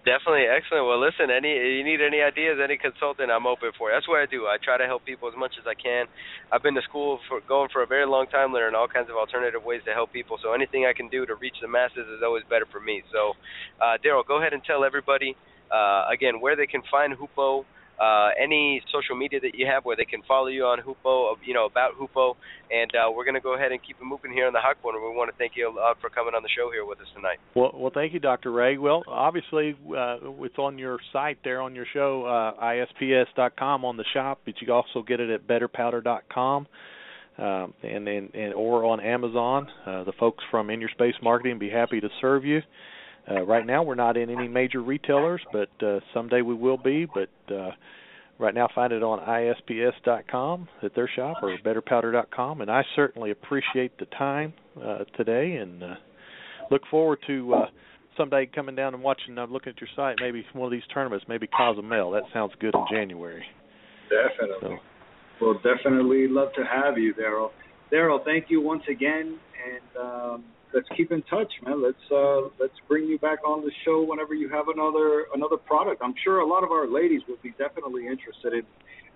[0.06, 0.86] Definitely excellent.
[0.86, 3.90] Well, listen, any you need any ideas, any consultant, I'm open for.
[3.92, 4.46] That's what I do.
[4.46, 6.06] I try to help people as much as I can.
[6.52, 9.16] I've been to school for going for a very long time, learning all kinds of
[9.16, 10.38] alternative ways to help people.
[10.40, 13.02] So anything I can do to reach the masses is always better for me.
[13.12, 13.34] So,
[13.82, 15.36] uh, Daryl, go ahead and tell everybody
[15.68, 17.64] uh, again where they can find Hoopo
[18.00, 21.54] uh, any social media that you have where they can follow you on Hoopo, you
[21.54, 22.34] know, about Hoopo.
[22.70, 24.80] And uh, we're going to go ahead and keep it moving here on the Hot
[24.82, 25.00] Corner.
[25.00, 27.38] We want to thank you uh, for coming on the show here with us tonight.
[27.54, 28.52] Well, well, thank you, Dr.
[28.52, 28.78] Ray.
[28.78, 34.04] Well, obviously, uh, it's on your site there on your show, uh, isps.com on the
[34.12, 36.66] shop, but you can also get it at betterpowder.com.
[37.40, 37.72] And,
[38.08, 42.00] and and or on Amazon, uh, the folks from In Your Space Marketing be happy
[42.00, 42.62] to serve you.
[43.30, 47.06] Uh, right now, we're not in any major retailers, but uh, someday we will be.
[47.06, 47.70] But uh,
[48.38, 52.60] right now, find it on isps.com at their shop or betterpowder.com.
[52.60, 55.94] And I certainly appreciate the time uh, today, and uh,
[56.70, 57.66] look forward to uh,
[58.16, 59.38] someday coming down and watching.
[59.38, 60.16] I'm looking at your site.
[60.20, 62.12] Maybe one of these tournaments, maybe Cozumel.
[62.12, 63.44] That sounds good in January.
[64.08, 64.76] Definitely.
[64.76, 64.82] So,
[65.40, 67.50] We'll definitely love to have you, Daryl.
[67.92, 71.82] Daryl, thank you once again, and um, let's keep in touch, man.
[71.82, 76.02] Let's uh, let's bring you back on the show whenever you have another another product.
[76.02, 78.64] I'm sure a lot of our ladies would be definitely interested in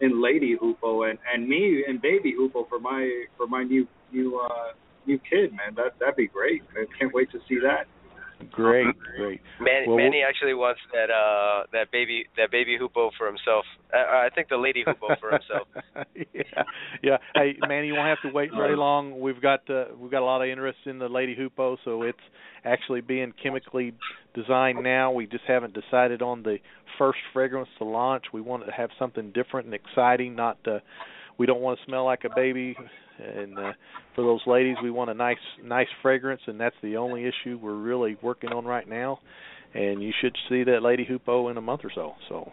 [0.01, 4.41] in Lady Hoopo and and me and Baby Hoopo for my for my new new
[4.41, 4.73] uh,
[5.07, 5.75] new kid, man.
[5.77, 6.63] That that'd be great.
[6.77, 7.87] I can't wait to see that.
[8.51, 9.41] Great, great.
[9.61, 13.65] Manny, Well, Manny actually wants that uh that baby that baby hoopo for himself.
[13.93, 15.69] Uh, I think the lady hoopo for himself.
[16.35, 16.63] yeah,
[17.03, 17.17] yeah.
[17.35, 19.21] Hey, Manny, you won't have to wait very long.
[19.21, 22.19] We've got uh, we've got a lot of interest in the Lady Hoopo, so it's
[22.65, 23.93] actually being chemically
[24.35, 25.13] designed now.
[25.13, 26.59] We just haven't decided on the
[26.99, 28.25] first fragrance to launch.
[28.33, 30.35] We want to have something different and exciting.
[30.37, 30.79] Not uh,
[31.39, 32.77] we don't want to smell like a baby,
[33.19, 33.73] and uh,
[34.15, 37.75] for those ladies, we want a nice nice fragrance, and that's the only issue we're
[37.75, 39.19] really working on right now.
[39.75, 42.15] And you should see that Lady Hoopo in a month or so.
[42.29, 42.53] So.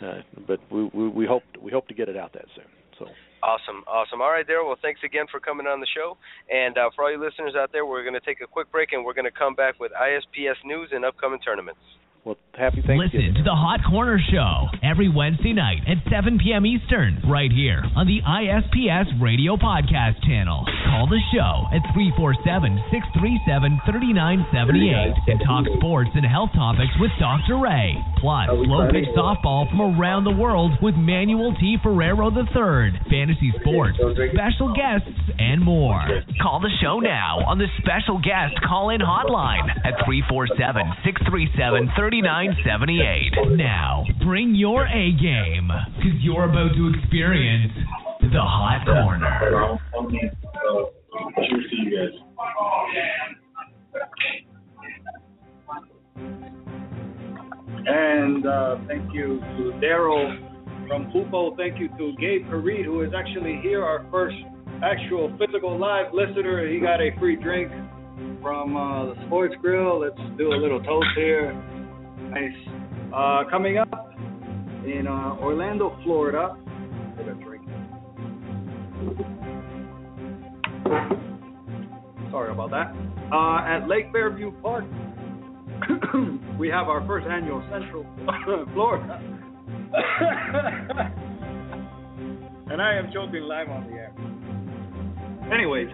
[0.00, 2.64] Uh, but we, we we hope we hope to get it out that soon.
[2.98, 3.06] So
[3.42, 4.22] Awesome, awesome.
[4.22, 4.66] All right, Daryl.
[4.66, 6.16] Well, thanks again for coming on the show.
[6.46, 8.92] And uh, for all you listeners out there, we're going to take a quick break,
[8.92, 11.80] and we're going to come back with ISPS news and upcoming tournaments.
[12.24, 13.32] well, happy Thanksgiving.
[13.32, 16.66] Listen to the Hot Corner Show every Wednesday night at 7 p.m.
[16.68, 20.60] Eastern, right here on the ISPS Radio Podcast channel.
[20.84, 27.56] Call the show at 347 637 3978 and talk sports and health topics with Dr.
[27.56, 27.96] Ray.
[28.20, 31.80] Plus, slow pitch softball from around the world with Manuel T.
[31.80, 33.96] Ferrero III, fantasy sports,
[34.36, 35.08] special guests,
[35.40, 36.04] and more.
[36.44, 42.41] Call the show now on the special guest call in hotline at 347 637 3978.
[43.56, 47.72] Now, bring your A game because you're about to experience
[48.20, 49.78] the Hot Corner.
[57.84, 61.56] And uh, thank you to Daryl from Hoopo.
[61.56, 64.36] Thank you to Gabe Parit, who is actually here, our first
[64.84, 66.68] actual physical live listener.
[66.68, 67.70] He got a free drink
[68.40, 70.00] from uh, the Sports Grill.
[70.00, 71.52] Let's do a little toast here.
[72.32, 72.52] Nice.
[73.14, 74.10] Uh, coming up
[74.86, 76.56] in uh, Orlando, Florida.
[77.18, 77.62] Get a drink.
[82.30, 82.94] Sorry about that.
[83.30, 84.84] Uh, at Lake Fairview Park,
[86.58, 88.06] we have our first annual Central
[88.72, 89.20] Florida.
[92.70, 94.14] and I am choking live on the air.
[95.52, 95.88] Anyways,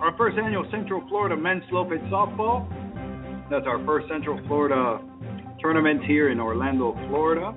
[0.00, 2.68] our first annual Central Florida men's slow pitch softball.
[3.48, 4.98] That's our first Central Florida
[5.60, 7.54] tournament here in Orlando, Florida.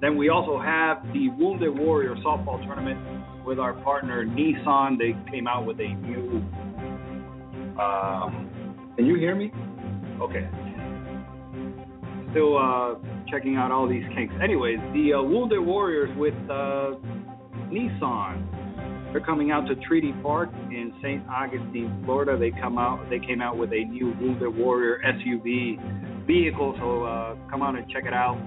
[0.00, 2.98] Then we also have the Wounded Warrior softball tournament
[3.44, 4.98] with our partner Nissan.
[4.98, 6.44] They came out with a new.
[7.80, 9.50] Um, can you hear me?
[10.20, 10.48] Okay.
[12.30, 12.94] Still uh,
[13.30, 14.34] checking out all these kinks.
[14.42, 16.94] Anyways, the uh, Wounded Warriors with uh,
[17.72, 18.44] Nissan.
[19.12, 21.26] They're coming out to Treaty Park in St.
[21.28, 22.36] Augustine, Florida.
[22.38, 23.08] They come out.
[23.08, 26.76] They came out with a new Wounded Warrior SUV vehicle.
[26.78, 28.38] So uh, come on and check it out.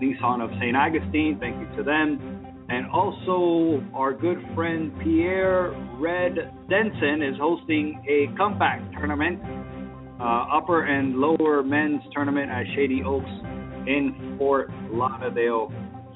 [0.00, 0.76] Nissan of St.
[0.76, 1.36] Augustine.
[1.38, 2.44] Thank you to them.
[2.68, 6.34] And also, our good friend Pierre Red
[6.70, 9.38] Denson is hosting a comeback tournament,
[10.18, 13.28] uh, upper and lower men's tournament at Shady Oaks
[13.86, 15.70] in Fort Lauderdale,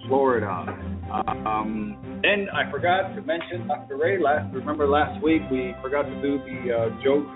[0.07, 0.65] Florida.
[1.11, 3.97] Um, and I forgot to mention Dr.
[3.97, 4.19] Ray.
[4.19, 7.29] Last remember last week we forgot to do the uh, joke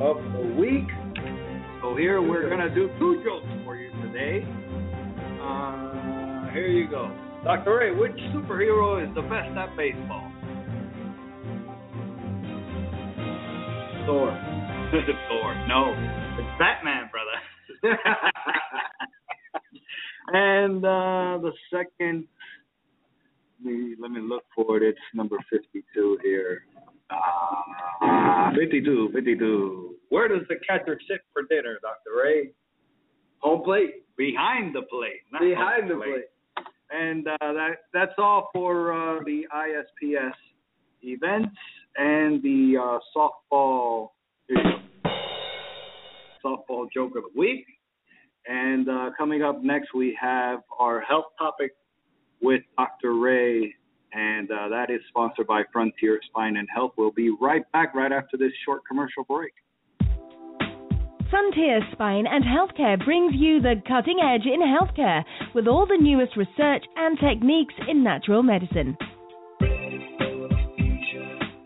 [0.00, 0.86] of the week.
[1.80, 4.44] So here we're gonna do two jokes for you today.
[5.40, 7.08] Uh, here you go.
[7.44, 7.76] Dr.
[7.76, 10.32] Ray, which superhero is the best at baseball?
[14.06, 14.32] Thor.
[15.28, 15.54] Thor.
[15.68, 15.94] No,
[16.36, 17.96] it's Batman, brother.
[20.32, 22.26] and uh, the second,
[23.64, 24.82] let me, let me look for it.
[24.82, 26.62] It's number 52 here.
[27.10, 29.94] Ah, 52, 52.
[30.10, 32.18] Where does the catcher sit for dinner, Dr.
[32.22, 32.50] Ray?
[33.40, 34.04] Home plate.
[34.16, 35.20] Behind the plate.
[35.32, 36.24] not Behind the plate.
[36.90, 40.32] And uh, that that's all for uh, the ISPS
[41.02, 41.54] events
[41.96, 44.08] and the uh, softball
[44.48, 44.72] here you
[45.04, 45.10] go.
[46.44, 47.66] softball joke of the week.
[48.46, 51.72] And uh, coming up next, we have our health topic
[52.40, 53.14] with Dr.
[53.14, 53.74] Ray,
[54.12, 56.92] and uh, that is sponsored by Frontier Spine and Health.
[56.96, 59.52] We'll be right back right after this short commercial break.
[61.30, 65.22] Frontier Spine and Healthcare brings you the cutting edge in healthcare
[65.54, 68.96] with all the newest research and techniques in natural medicine.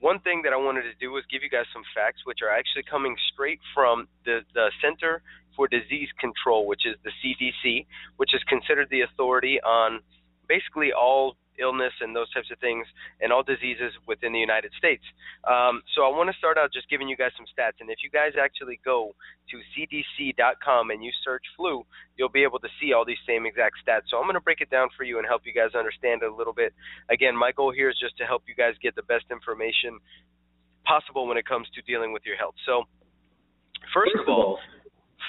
[0.00, 2.50] one thing that I wanted to do was give you guys some facts, which are
[2.50, 5.22] actually coming straight from the the Center
[5.56, 10.00] for Disease Control, which is the CDC, which is considered the authority on
[10.48, 12.86] basically all illness and those types of things
[13.20, 15.02] and all diseases within the United States.
[15.44, 17.80] Um, so I want to start out just giving you guys some stats.
[17.80, 19.14] And if you guys actually go
[19.50, 21.84] to cdc.com and you search flu,
[22.16, 24.10] you'll be able to see all these same exact stats.
[24.10, 26.30] So I'm going to break it down for you and help you guys understand it
[26.30, 26.74] a little bit.
[27.10, 29.98] Again, my goal here is just to help you guys get the best information
[30.84, 32.54] possible when it comes to dealing with your health.
[32.64, 32.84] So,
[33.92, 34.58] first, of all,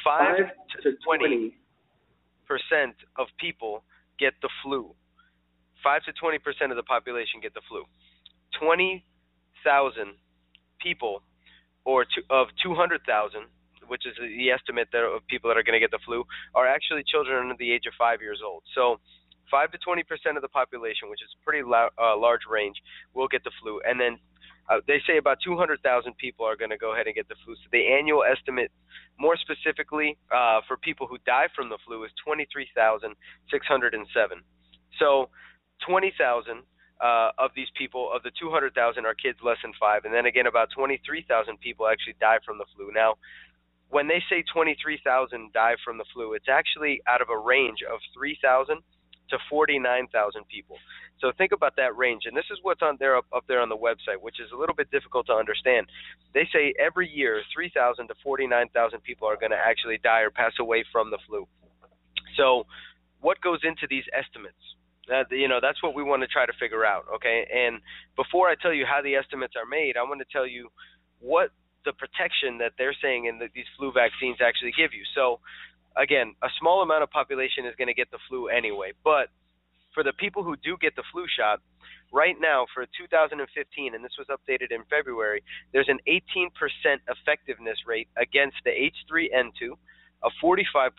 [0.03, 0.37] 5
[0.83, 1.55] to 20
[2.49, 3.83] percent of people
[4.17, 4.89] get the flu.
[5.83, 7.83] 5 to 20 percent of the population get the flu.
[8.59, 10.13] 20,000
[10.81, 11.21] people,
[11.85, 13.41] or two, of 200,000,
[13.87, 16.67] which is the estimate that, of people that are going to get the flu, are
[16.67, 18.63] actually children under the age of five years old.
[18.75, 18.99] So,
[19.51, 22.77] 5 to 20 percent of the population, which is a pretty la- uh, large range,
[23.13, 23.81] will get the flu.
[23.81, 24.19] And then
[24.69, 27.55] uh, they say about 200,000 people are going to go ahead and get the flu.
[27.55, 28.71] So the annual estimate,
[29.17, 34.43] more specifically uh, for people who die from the flu, is 23,607.
[34.99, 35.29] So
[35.85, 36.63] 20,000
[37.01, 40.47] uh, of these people, of the 200,000, are kids less than five, and then again
[40.47, 42.91] about 23,000 people actually die from the flu.
[42.93, 43.15] Now,
[43.89, 47.99] when they say 23,000 die from the flu, it's actually out of a range of
[48.13, 48.77] 3,000
[49.29, 50.77] to 49,000 people.
[51.19, 53.69] So think about that range, and this is what's on there up, up there on
[53.69, 55.87] the website, which is a little bit difficult to understand.
[56.33, 60.53] They say every year 3,000 to 49,000 people are going to actually die or pass
[60.59, 61.47] away from the flu.
[62.37, 62.65] So,
[63.21, 64.63] what goes into these estimates?
[65.11, 67.05] Uh, you know, that's what we want to try to figure out.
[67.15, 67.81] Okay, and
[68.15, 70.69] before I tell you how the estimates are made, I want to tell you
[71.19, 71.49] what
[71.85, 75.03] the protection that they're saying in the, these flu vaccines actually give you.
[75.15, 75.39] So,
[75.95, 78.91] again, a small amount of population is going to get the flu anyway.
[79.03, 79.29] But
[79.93, 81.61] for the people who do get the flu shot,
[82.11, 85.43] right now for 2015, and this was updated in February,
[85.73, 86.49] there's an 18%
[87.07, 89.77] effectiveness rate against the H3N2,
[90.23, 90.91] a 45%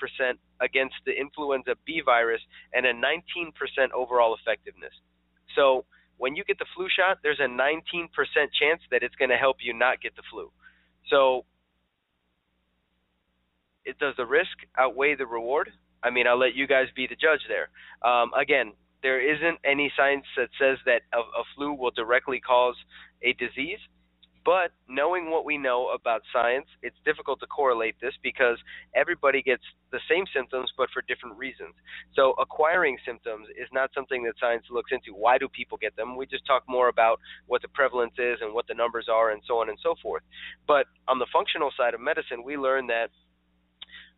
[0.61, 2.41] against the influenza B virus,
[2.73, 3.53] and a 19%
[3.95, 4.93] overall effectiveness.
[5.55, 5.85] So
[6.19, 8.09] when you get the flu shot, there's a 19%
[8.59, 10.51] chance that it's going to help you not get the flu.
[11.09, 11.45] So
[13.85, 15.71] it does the risk outweigh the reward?
[16.03, 17.69] I mean, I'll let you guys be the judge there.
[18.09, 22.77] Um, again, there isn't any science that says that a, a flu will directly cause
[23.23, 23.79] a disease.
[24.45, 28.57] But knowing what we know about science, it's difficult to correlate this because
[28.95, 31.75] everybody gets the same symptoms but for different reasons.
[32.15, 35.17] So acquiring symptoms is not something that science looks into.
[35.17, 36.17] Why do people get them?
[36.17, 39.43] We just talk more about what the prevalence is and what the numbers are and
[39.47, 40.23] so on and so forth.
[40.67, 43.11] But on the functional side of medicine, we learn that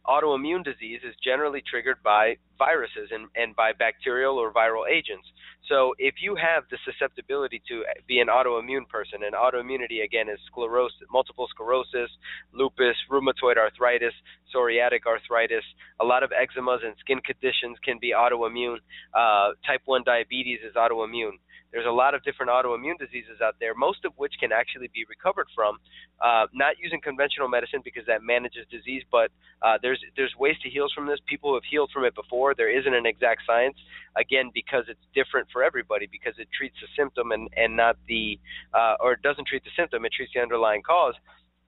[0.07, 5.27] autoimmune disease is generally triggered by viruses and, and by bacterial or viral agents.
[5.69, 10.39] So if you have the susceptibility to be an autoimmune person, and autoimmunity again is
[10.47, 12.11] sclerosis, multiple sclerosis,
[12.53, 14.15] lupus, rheumatoid arthritis,
[14.55, 15.65] psoriatic arthritis,
[16.01, 18.79] a lot of eczemas and skin conditions can be autoimmune.
[19.15, 21.39] Uh, type 1 diabetes is autoimmune.
[21.73, 25.05] There's a lot of different autoimmune diseases out there, most of which can actually be
[25.09, 25.79] recovered from,
[26.21, 29.31] uh, not using conventional medicine because that manages disease, but
[29.63, 31.19] uh, there's there's ways to heal from this.
[31.27, 32.55] People have healed from it before.
[32.55, 33.77] There isn't an exact science,
[34.17, 38.39] again, because it's different for everybody because it treats the symptom and and not the
[38.75, 41.15] uh, or it doesn't treat the symptom, it treats the underlying cause.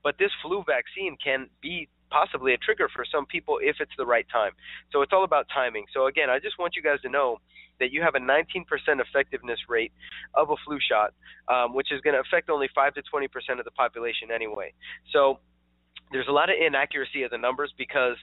[0.03, 4.07] But this flu vaccine can be possibly a trigger for some people if it's the
[4.07, 4.53] right time.
[4.93, 5.87] So it's all about timing.
[5.93, 7.39] So again, I just want you guys to know
[7.85, 8.65] that you have a 19%
[8.99, 9.93] effectiveness rate
[10.33, 11.13] of a flu shot,
[11.53, 13.29] um, which is going to affect only 5 to 20%
[13.59, 14.73] of the population anyway.
[15.13, 15.39] So
[16.11, 18.17] there's a lot of inaccuracy of the numbers because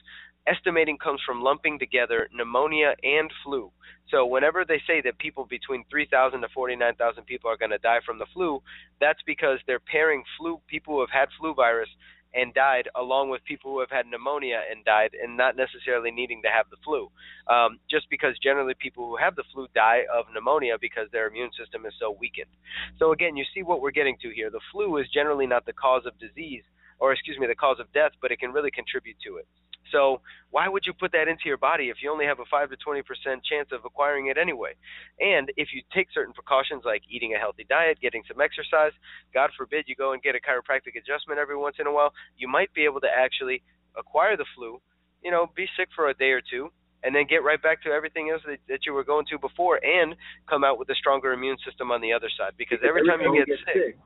[0.48, 3.70] estimating comes from lumping together pneumonia and flu.
[4.10, 8.00] So whenever they say that people between 3,000 to 49,000 people are going to die
[8.04, 8.60] from the flu,
[9.00, 11.88] that's because they're pairing flu people who have had flu virus
[12.34, 16.42] and died along with people who have had pneumonia and died and not necessarily needing
[16.42, 17.10] to have the flu.
[17.46, 21.50] Um, just because generally people who have the flu die of pneumonia because their immune
[21.58, 22.50] system is so weakened.
[22.98, 24.50] So again, you see what we're getting to here.
[24.50, 26.64] The flu is generally not the cause of disease
[27.02, 29.46] or excuse me, the cause of death, but it can really contribute to it.
[29.92, 30.20] So
[30.50, 32.76] why would you put that into your body if you only have a 5 to
[32.76, 33.02] 20%
[33.44, 34.72] chance of acquiring it anyway?
[35.20, 38.92] And if you take certain precautions like eating a healthy diet, getting some exercise,
[39.32, 42.48] God forbid you go and get a chiropractic adjustment every once in a while, you
[42.48, 43.62] might be able to actually
[43.96, 44.80] acquire the flu,
[45.22, 46.70] you know, be sick for a day or two,
[47.04, 49.80] and then get right back to everything else that, that you were going to before
[49.84, 50.14] and
[50.48, 52.52] come out with a stronger immune system on the other side.
[52.56, 53.98] Because every, time you get, get sick, sick,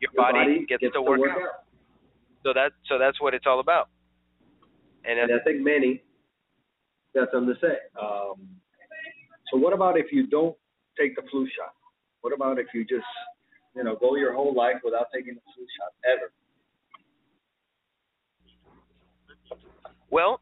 [0.00, 1.42] your, body, body gets, gets, to work, work out.
[1.42, 1.64] out.
[2.42, 3.88] So that so that's what it's all about.
[5.04, 6.02] And, I think Manny
[7.14, 7.76] got something to say.
[8.00, 8.48] Um,
[9.50, 10.56] so what about if you don't
[10.98, 11.72] take the flu shot?
[12.20, 13.06] What about if you just,
[13.74, 16.32] you know, go your whole life without taking the flu shot ever?
[20.10, 20.40] Well,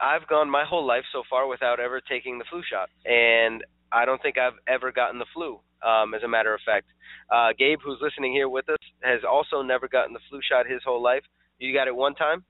[0.00, 4.04] I've gone my whole life so far without ever taking the flu shot, and I
[4.04, 5.58] don't think I've ever gotten the flu.
[5.82, 6.86] Um, as a matter of fact,
[7.32, 10.82] uh, Gabe, who's listening here with us, has also never gotten the flu shot his
[10.84, 11.22] whole life.
[11.58, 12.44] You got it one time?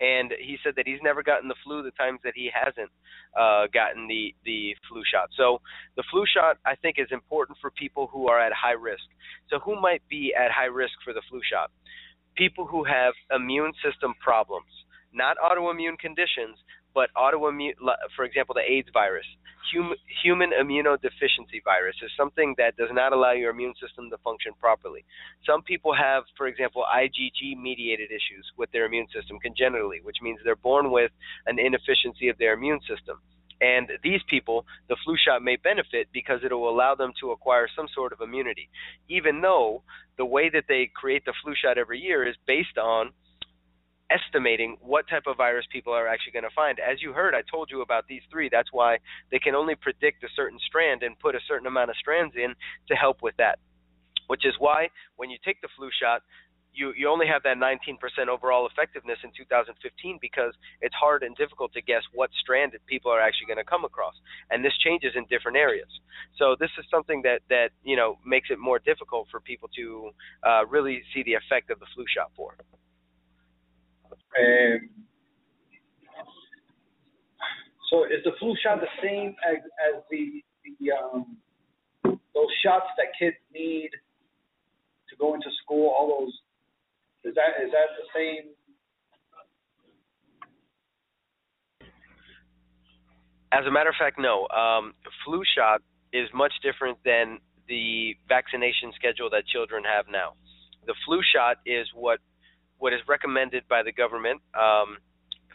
[0.00, 2.90] And he said that he's never gotten the flu the times that he hasn't
[3.38, 5.30] uh, gotten the the flu shot.
[5.36, 5.60] So
[5.96, 9.04] the flu shot I think is important for people who are at high risk.
[9.50, 11.70] So who might be at high risk for the flu shot?
[12.36, 14.70] People who have immune system problems,
[15.12, 16.58] not autoimmune conditions,
[16.94, 17.74] but autoimmune,
[18.16, 19.26] for example, the AIDS virus,
[19.74, 24.52] hum, human immunodeficiency virus is something that does not allow your immune system to function
[24.60, 25.04] properly.
[25.44, 30.38] Some people have, for example, IgG mediated issues with their immune system congenitally, which means
[30.44, 31.10] they're born with
[31.46, 33.18] an inefficiency of their immune system.
[33.60, 37.68] And these people, the flu shot may benefit because it will allow them to acquire
[37.74, 38.68] some sort of immunity,
[39.08, 39.82] even though
[40.18, 43.12] the way that they create the flu shot every year is based on
[44.10, 46.78] estimating what type of virus people are actually going to find.
[46.78, 48.48] As you heard, I told you about these three.
[48.50, 48.98] That's why
[49.30, 52.54] they can only predict a certain strand and put a certain amount of strands in
[52.88, 53.58] to help with that.
[54.26, 56.22] Which is why when you take the flu shot,
[56.74, 57.98] you, you only have that 19%
[58.28, 63.20] overall effectiveness in 2015 because it's hard and difficult to guess what strand people are
[63.20, 64.14] actually going to come across,
[64.50, 65.88] and this changes in different areas.
[66.36, 70.10] So this is something that that you know makes it more difficult for people to
[70.42, 72.56] uh, really see the effect of the flu shot for.
[74.38, 74.90] Um,
[77.90, 81.36] so is the flu shot the same as, as the, the um,
[82.04, 83.90] those shots that kids need
[85.08, 85.88] to go into school?
[85.88, 86.32] All those
[87.24, 88.50] is that is that the same?
[93.52, 94.48] As a matter of fact, no.
[94.48, 95.80] Um, flu shot
[96.12, 100.34] is much different than the vaccination schedule that children have now.
[100.86, 102.18] The flu shot is what
[102.78, 104.98] what is recommended by the government um,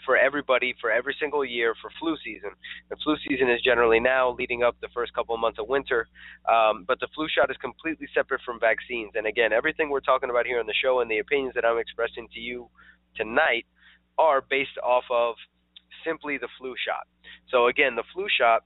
[0.05, 2.51] for everybody for every single year for flu season.
[2.89, 6.07] The flu season is generally now leading up the first couple of months of winter,
[6.49, 9.11] um, but the flu shot is completely separate from vaccines.
[9.15, 11.77] And again, everything we're talking about here on the show and the opinions that I'm
[11.77, 12.69] expressing to you
[13.15, 13.65] tonight
[14.17, 15.35] are based off of
[16.05, 17.07] simply the flu shot.
[17.51, 18.63] So again, the flu shot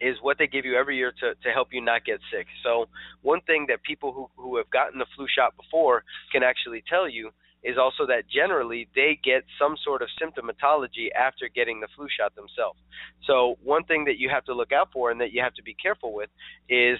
[0.00, 2.46] is what they give you every year to, to help you not get sick.
[2.62, 2.86] So
[3.22, 7.08] one thing that people who, who have gotten the flu shot before can actually tell
[7.08, 7.30] you
[7.62, 12.34] is also that generally they get some sort of symptomatology after getting the flu shot
[12.34, 12.78] themselves.
[13.26, 15.62] So, one thing that you have to look out for and that you have to
[15.62, 16.30] be careful with
[16.68, 16.98] is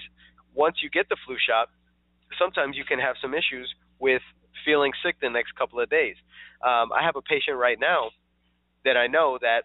[0.53, 1.69] once you get the flu shot,
[2.39, 4.21] sometimes you can have some issues with
[4.65, 6.15] feeling sick the next couple of days.
[6.63, 8.11] Um, I have a patient right now
[8.85, 9.63] that I know that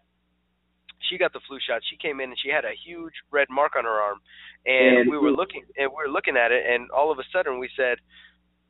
[1.09, 1.82] she got the flu shot.
[1.88, 4.18] She came in and she had a huge red mark on her arm,
[4.66, 7.59] and, we were looking and we were looking at it, and all of a sudden
[7.59, 7.99] we said,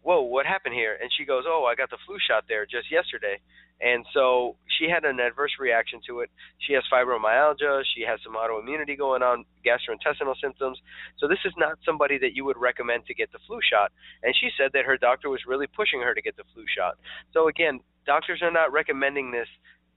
[0.03, 0.97] whoa, what happened here?
[1.01, 3.39] And she goes, oh, I got the flu shot there just yesterday.
[3.81, 6.31] And so she had an adverse reaction to it.
[6.67, 7.83] She has fibromyalgia.
[7.95, 10.79] She has some autoimmunity going on, gastrointestinal symptoms.
[11.19, 13.93] So this is not somebody that you would recommend to get the flu shot.
[14.23, 16.99] And she said that her doctor was really pushing her to get the flu shot.
[17.33, 19.49] So again, doctors are not recommending this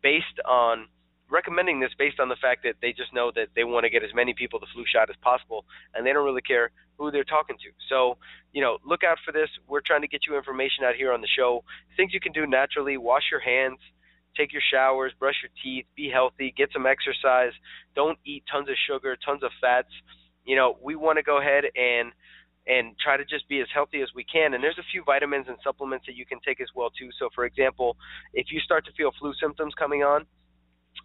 [0.03, 0.87] based on
[1.31, 4.03] recommending this based on the fact that they just know that they want to get
[4.03, 5.65] as many people the flu shot as possible,
[5.95, 7.69] and they don't really care who they're talking to.
[7.89, 8.17] So,
[8.51, 9.49] you know, look out for this.
[9.67, 11.63] We're trying to get you information out here on the show.
[11.95, 13.79] Things you can do naturally: wash your hands,
[14.37, 17.53] take your showers, brush your teeth, be healthy, get some exercise.
[17.95, 19.89] Don't eat tons of sugar, tons of fats.
[20.45, 22.11] You know, we want to go ahead and
[22.67, 24.53] and try to just be as healthy as we can.
[24.53, 27.09] And there's a few vitamins and supplements that you can take as well too.
[27.17, 27.97] So, for example,
[28.35, 30.27] if you start to feel flu symptoms coming on,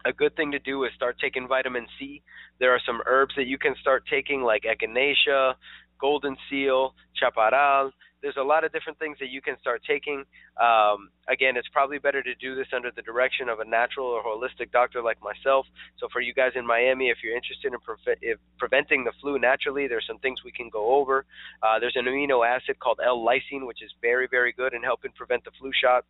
[0.05, 2.21] a good thing to do is start taking vitamin C.
[2.59, 5.55] There are some herbs that you can start taking, like echinacea,
[5.99, 7.91] golden seal, chaparral.
[8.21, 10.23] There's a lot of different things that you can start taking.
[10.59, 14.23] Um, again, it's probably better to do this under the direction of a natural or
[14.23, 15.67] holistic doctor like myself.
[15.99, 19.37] So, for you guys in Miami, if you're interested in pre- if preventing the flu
[19.37, 21.25] naturally, there's some things we can go over.
[21.61, 25.43] Uh, there's an amino acid called L-lysine, which is very, very good in helping prevent
[25.43, 26.03] the flu shot.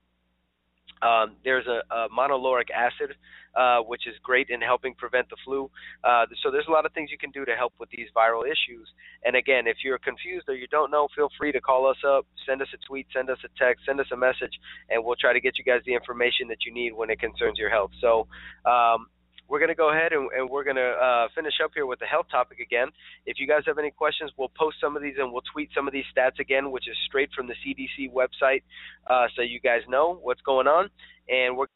[1.02, 3.16] Um, there's a, a monolauric acid,
[3.56, 5.70] uh, which is great in helping prevent the flu.
[6.04, 8.44] Uh, so there's a lot of things you can do to help with these viral
[8.46, 8.88] issues.
[9.24, 12.26] And again, if you're confused or you don't know, feel free to call us up,
[12.48, 14.54] send us a tweet, send us a text, send us a message,
[14.90, 17.58] and we'll try to get you guys the information that you need when it concerns
[17.58, 17.92] your health.
[18.02, 18.28] So
[18.66, 19.08] um,
[19.48, 22.00] we're going to go ahead and, and we're going to uh, finish up here with
[22.00, 22.88] the health topic again.
[23.26, 25.88] If you guys have any questions, we'll post some of these and we'll tweet some
[25.88, 28.64] of these stats again, which is straight from the CDC website,
[29.08, 30.90] uh, so you guys know what's going on.
[31.30, 31.68] And we're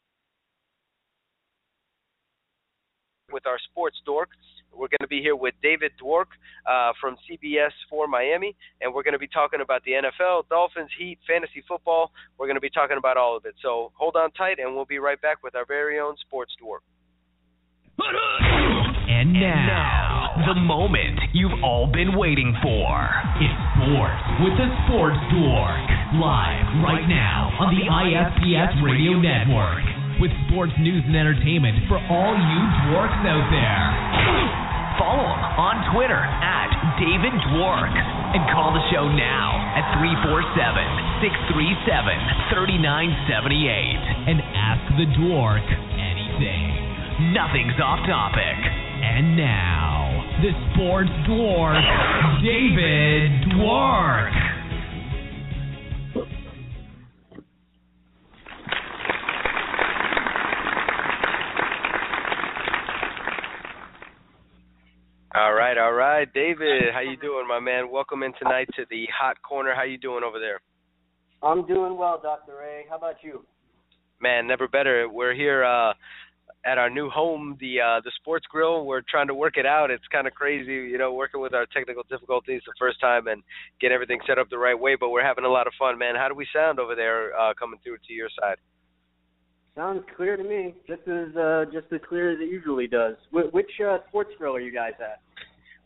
[3.32, 4.28] with our sports dork.
[4.72, 6.32] We're going to be here with David Dwork
[6.66, 10.90] uh, from CBS for Miami, and we're going to be talking about the NFL, Dolphins,
[10.98, 12.10] Heat, fantasy football.
[12.38, 13.54] We're going to be talking about all of it.
[13.62, 16.82] So hold on tight, and we'll be right back with our very own sports dork.
[18.02, 22.90] And now, the moment you've all been waiting for.
[23.38, 25.86] It's sports with the Sports Dork.
[26.18, 29.86] Live right now on the ISPS Radio Network.
[30.18, 33.86] With sports news and entertainment for all you dorks out there.
[34.98, 37.94] Follow him on Twitter at David Dwork.
[38.34, 45.62] And call the show now at 347 637 3978 and ask the Dwork
[45.94, 46.91] anything.
[47.20, 48.56] Nothing's off topic.
[49.04, 51.76] And now, the sports dwarf,
[52.42, 54.32] David Dwork.
[65.34, 67.90] All right, all right, David, how you doing, my man?
[67.90, 69.74] Welcome in tonight to the hot corner.
[69.74, 70.60] How you doing over there?
[71.42, 72.56] I'm doing well, Dr.
[72.56, 72.84] Ray.
[72.88, 73.44] How about you?
[74.20, 75.08] Man, never better.
[75.10, 75.92] We're here uh
[76.64, 78.86] at our new home, the uh the Sports Grill.
[78.86, 79.90] We're trying to work it out.
[79.90, 83.42] It's kind of crazy, you know, working with our technical difficulties the first time and
[83.80, 86.14] get everything set up the right way, but we're having a lot of fun, man.
[86.14, 88.56] How do we sound over there uh coming through to your side?
[89.74, 93.16] Sounds clear to me, just as uh, just as clear as it usually does.
[93.30, 95.20] Wh- which uh, sports grill are you guys at?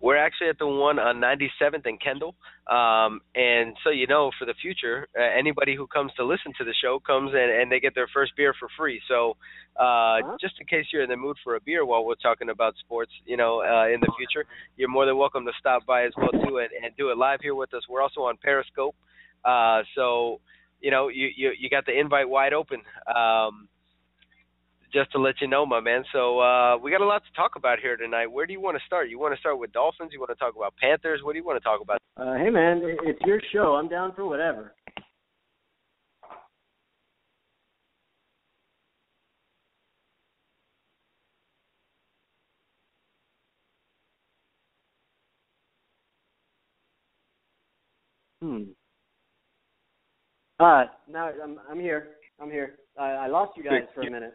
[0.01, 2.35] We're actually at the one on 97th and Kendall.
[2.67, 6.65] Um, and so, you know, for the future, uh, anybody who comes to listen to
[6.65, 9.01] the show comes and, and they get their first beer for free.
[9.09, 9.37] So,
[9.77, 10.37] uh, Huh?
[10.41, 13.13] just in case you're in the mood for a beer while we're talking about sports,
[13.25, 16.31] you know, uh, in the future, you're more than welcome to stop by as well
[16.47, 17.83] too and, and do it live here with us.
[17.89, 18.95] We're also on Periscope.
[19.45, 20.41] Uh, so,
[20.81, 22.83] you know, you, you, you got the invite wide open.
[23.15, 23.69] Um,
[24.93, 26.05] just to let you know, my man.
[26.13, 28.27] So uh, we got a lot to talk about here tonight.
[28.27, 29.09] Where do you want to start?
[29.09, 30.11] You want to start with Dolphins?
[30.13, 31.21] You want to talk about Panthers?
[31.23, 31.99] What do you want to talk about?
[32.17, 33.75] Uh, hey man, it's your show.
[33.75, 34.73] I'm down for whatever.
[48.43, 48.63] Hmm.
[50.61, 52.09] Uh, now I'm I'm here.
[52.41, 52.77] I'm here.
[52.99, 54.35] I, I lost you guys for a minute.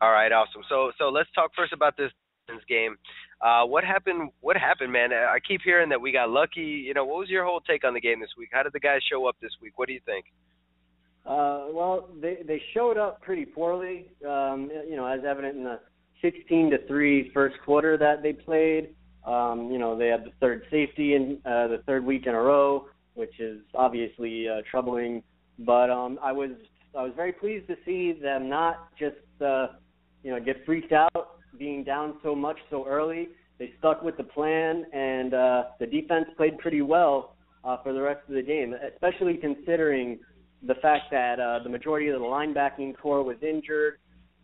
[0.00, 0.62] All right, awesome.
[0.68, 2.10] So so let's talk first about this
[2.68, 2.96] game.
[3.40, 4.30] Uh, what happened?
[4.40, 5.12] What happened, man?
[5.12, 6.84] I keep hearing that we got lucky.
[6.86, 8.50] You know, what was your whole take on the game this week?
[8.52, 9.72] How did the guys show up this week?
[9.76, 10.26] What do you think?
[11.26, 14.10] Uh, well, they they showed up pretty poorly.
[14.26, 15.80] Um, you know, as evident in the
[16.24, 18.94] 16 to three first quarter that they played.
[19.26, 22.40] Um, you know, they had the third safety in uh, the third week in a
[22.40, 25.22] row, which is obviously uh, troubling.
[25.58, 26.50] But um, I was
[26.96, 29.68] I was very pleased to see them not just uh,
[30.22, 33.28] you know get freaked out being down so much so early.
[33.58, 38.00] They stuck with the plan, and uh, the defense played pretty well uh, for the
[38.00, 40.18] rest of the game, especially considering
[40.66, 43.98] the fact that uh, the majority of the linebacking core was injured.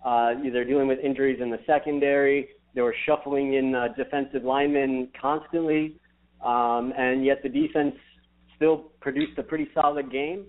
[0.04, 2.48] Uh, they're dealing with injuries in the secondary.
[2.74, 5.96] They were shuffling in uh, defensive linemen constantly,
[6.44, 7.94] um, and yet the defense
[8.56, 10.46] still produced a pretty solid game.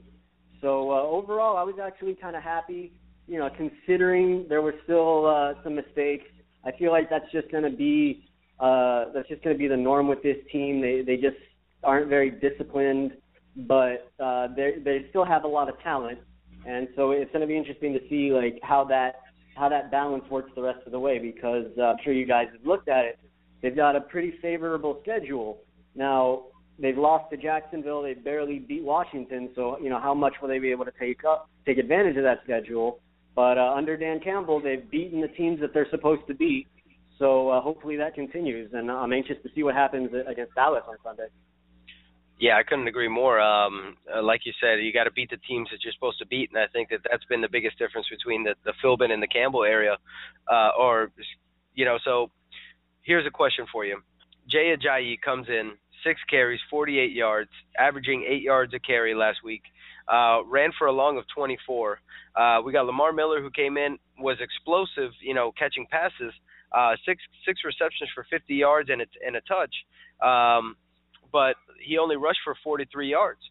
[0.62, 2.92] So uh, overall, I was actually kind of happy.
[3.28, 6.26] You know, considering there were still uh, some mistakes,
[6.66, 8.28] I feel like that's just going to be
[8.60, 10.82] uh, that's just going to be the norm with this team.
[10.82, 11.38] They they just
[11.84, 13.14] aren't very disciplined
[13.56, 16.20] but uh, they they still have a lot of talent,
[16.66, 19.22] and so it's going to be interesting to see like how that
[19.56, 22.48] how that balance works the rest of the way because uh, I'm sure you guys
[22.54, 23.20] have looked at it.
[23.62, 25.60] They've got a pretty favorable schedule
[25.96, 26.44] now.
[26.80, 28.02] They've lost to Jacksonville.
[28.02, 29.50] They barely beat Washington.
[29.56, 32.24] So you know how much will they be able to take up take advantage of
[32.24, 33.00] that schedule?
[33.36, 36.68] But uh, under Dan Campbell, they've beaten the teams that they're supposed to beat.
[37.18, 40.96] So uh, hopefully that continues, and I'm anxious to see what happens against Dallas on
[41.04, 41.28] Sunday.
[42.42, 43.40] Yeah, I couldn't agree more.
[43.40, 46.26] Um, uh, like you said, you got to beat the teams that you're supposed to
[46.26, 49.22] beat, and I think that that's been the biggest difference between the, the Philbin and
[49.22, 49.96] the Campbell area.
[50.52, 51.12] Uh, or,
[51.76, 52.32] you know, so
[53.04, 54.02] here's a question for you:
[54.50, 55.74] Jay Ajayi comes in,
[56.04, 59.62] six carries, 48 yards, averaging eight yards a carry last week.
[60.12, 62.00] Uh, ran for a long of 24.
[62.36, 66.34] Uh, we got Lamar Miller who came in, was explosive, you know, catching passes.
[66.72, 69.76] Uh, six six receptions for 50 yards and a, and a touch.
[70.26, 70.76] Um,
[71.32, 73.42] but he only rushed for 43 yards.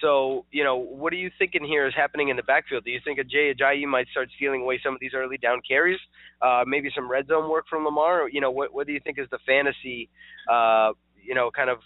[0.00, 2.84] So, you know, what are you thinking here is happening in the backfield?
[2.84, 5.60] Do you think a Jay Ajayi might start stealing away some of these early down
[5.66, 5.98] carries?
[6.40, 8.28] Uh, maybe some red zone work from Lamar?
[8.30, 10.08] You know, what what do you think is the fantasy,
[10.50, 11.78] uh, you know, kind of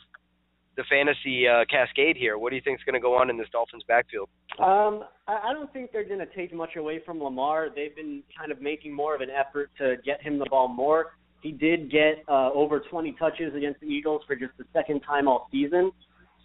[0.76, 2.38] the fantasy uh, cascade here?
[2.38, 4.28] What do you think is going to go on in this Dolphins backfield?
[4.59, 7.68] Um, I don't think they're going to take much away from Lamar.
[7.74, 11.16] They've been kind of making more of an effort to get him the ball more.
[11.45, 15.28] He did get uh, over 20 touches against the Eagles for just the second time
[15.28, 15.92] all season.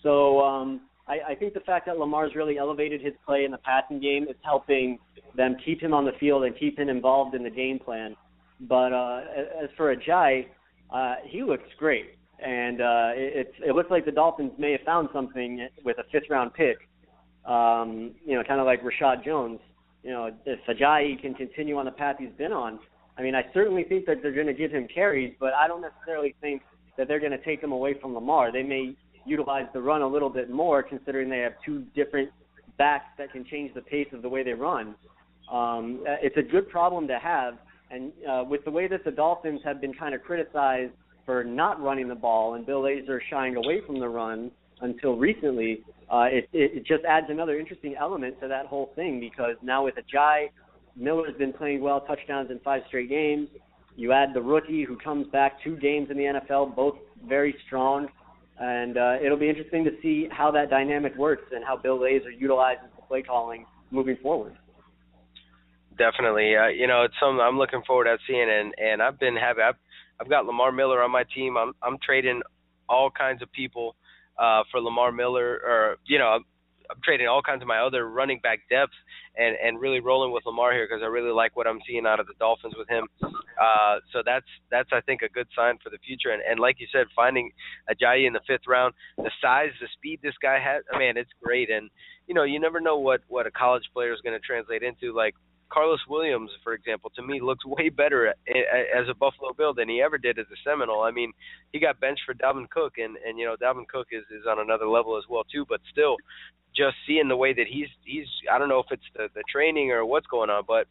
[0.03, 3.59] So um, I, I think the fact that Lamar's really elevated his play in the
[3.59, 4.99] passing game is helping
[5.37, 8.13] them keep him on the field and keep him involved in the game plan.
[8.59, 9.21] But uh,
[9.63, 10.47] as for Ajayi,
[10.93, 15.07] uh, he looks great, and uh, it, it looks like the Dolphins may have found
[15.13, 16.77] something with a fifth round pick.
[17.45, 19.61] Um, you know, kind of like Reshad Jones.
[20.03, 22.79] You know, if Ajayi can continue on the path he's been on,
[23.19, 25.81] I mean, I certainly think that they're going to give him carries, but I don't
[25.81, 26.61] necessarily think
[26.97, 28.49] that they're going to take him away from Lamar.
[28.49, 28.95] They may
[29.25, 32.29] utilize the run a little bit more, considering they have two different
[32.77, 34.95] backs that can change the pace of the way they run.
[35.51, 37.55] Um, it's a good problem to have,
[37.91, 40.93] and uh, with the way that the Dolphins have been kind of criticized
[41.25, 44.49] for not running the ball, and Bill Lazor shying away from the run
[44.79, 49.55] until recently, uh, it, it just adds another interesting element to that whole thing because
[49.61, 50.47] now with Ajayi
[50.99, 53.47] Miller's been playing well, touchdowns in five straight games.
[53.95, 56.95] You add the rookie who comes back two games in the NFL, both
[57.27, 58.07] very strong,
[58.59, 62.37] and uh, it'll be interesting to see how that dynamic works and how Bill Lazor
[62.37, 64.57] utilizes the play calling moving forward.
[65.97, 69.35] Definitely, uh, you know, it's something I'm looking forward to seeing, and and I've been
[69.35, 69.59] happy.
[69.61, 69.75] I've,
[70.19, 71.57] I've got Lamar Miller on my team.
[71.57, 72.41] I'm I'm trading
[72.87, 73.95] all kinds of people
[74.37, 76.39] uh, for Lamar Miller, or you know,
[76.89, 78.93] I'm trading all kinds of my other running back depth
[79.37, 82.19] and and really rolling with Lamar here because I really like what I'm seeing out
[82.19, 83.07] of the Dolphins with him.
[83.21, 86.29] Uh, so that's that's I think a good sign for the future.
[86.31, 87.51] And and like you said, finding
[87.89, 91.31] Ajayi in the fifth round, the size, the speed this guy has, I mean, it's
[91.43, 91.69] great.
[91.69, 91.89] And
[92.27, 95.13] you know, you never know what what a college player is going to translate into.
[95.13, 95.35] Like
[95.69, 100.01] Karlos Williams, for example, to me looks way better as a Buffalo Bill than he
[100.01, 101.03] ever did as a Seminole.
[101.03, 101.31] I mean,
[101.71, 104.59] he got benched for Dalvin Cook, and and you know Dalvin Cook is is on
[104.59, 105.65] another level as well too.
[105.67, 106.17] But still,
[106.75, 109.91] just seeing the way that he's he's I don't know if it's the the training
[109.91, 110.87] or what's going on, but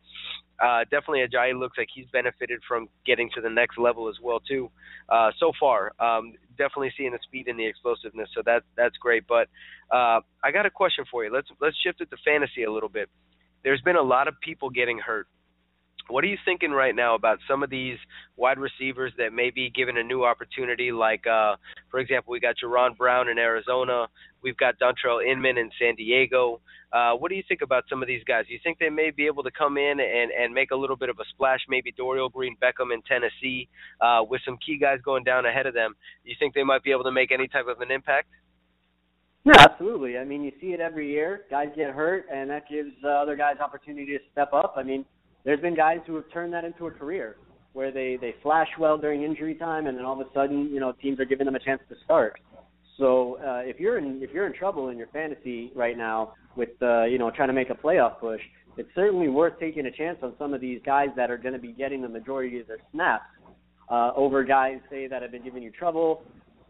[0.61, 4.41] uh, definitely Ajayi looks like he's benefited from getting to the next level as well
[4.41, 4.71] too.
[5.09, 9.25] Uh, so far, um, definitely seeing the speed and the explosiveness, so that that's great.
[9.27, 9.49] But
[9.91, 11.33] uh, I got a question for you.
[11.33, 13.09] Let's let's shift it to fantasy a little bit.
[13.65, 15.27] There's been a lot of people getting hurt
[16.09, 17.99] what are you thinking right now about some of these
[18.37, 20.91] wide receivers that may be given a new opportunity?
[20.91, 21.57] Like, uh,
[21.91, 24.07] for example, we got Jaron Brown in Arizona.
[24.43, 26.61] We've got Dontrelle Inman in San Diego.
[26.91, 28.47] Uh, what do you think about some of these guys?
[28.47, 30.97] Do you think they may be able to come in and, and make a little
[30.97, 31.61] bit of a splash?
[31.69, 33.69] Maybe Dorial Green Beckham in Tennessee,
[34.01, 35.95] uh, with some key guys going down ahead of them.
[36.25, 38.29] Do you think they might be able to make any type of an impact?
[39.49, 40.19] Yeah, absolutely.
[40.19, 41.43] I mean, you see it every year.
[41.51, 44.75] Guys get hurt, and that gives uh, other guys opportunity to step up.
[44.77, 45.07] I mean,
[45.45, 47.37] there's been guys who have turned that into a career
[47.73, 50.81] where they they flash well during injury time, and then all of a sudden, you
[50.81, 52.39] know, teams are giving them a chance to start.
[52.99, 56.71] So uh, if you're in if you're in trouble in your fantasy right now with
[56.83, 58.43] uh, you know trying to make a playoff push,
[58.77, 61.61] it's certainly worth taking a chance on some of these guys that are going to
[61.61, 63.25] be getting the majority of their snaps
[63.89, 66.23] uh, over guys say that have been giving you trouble,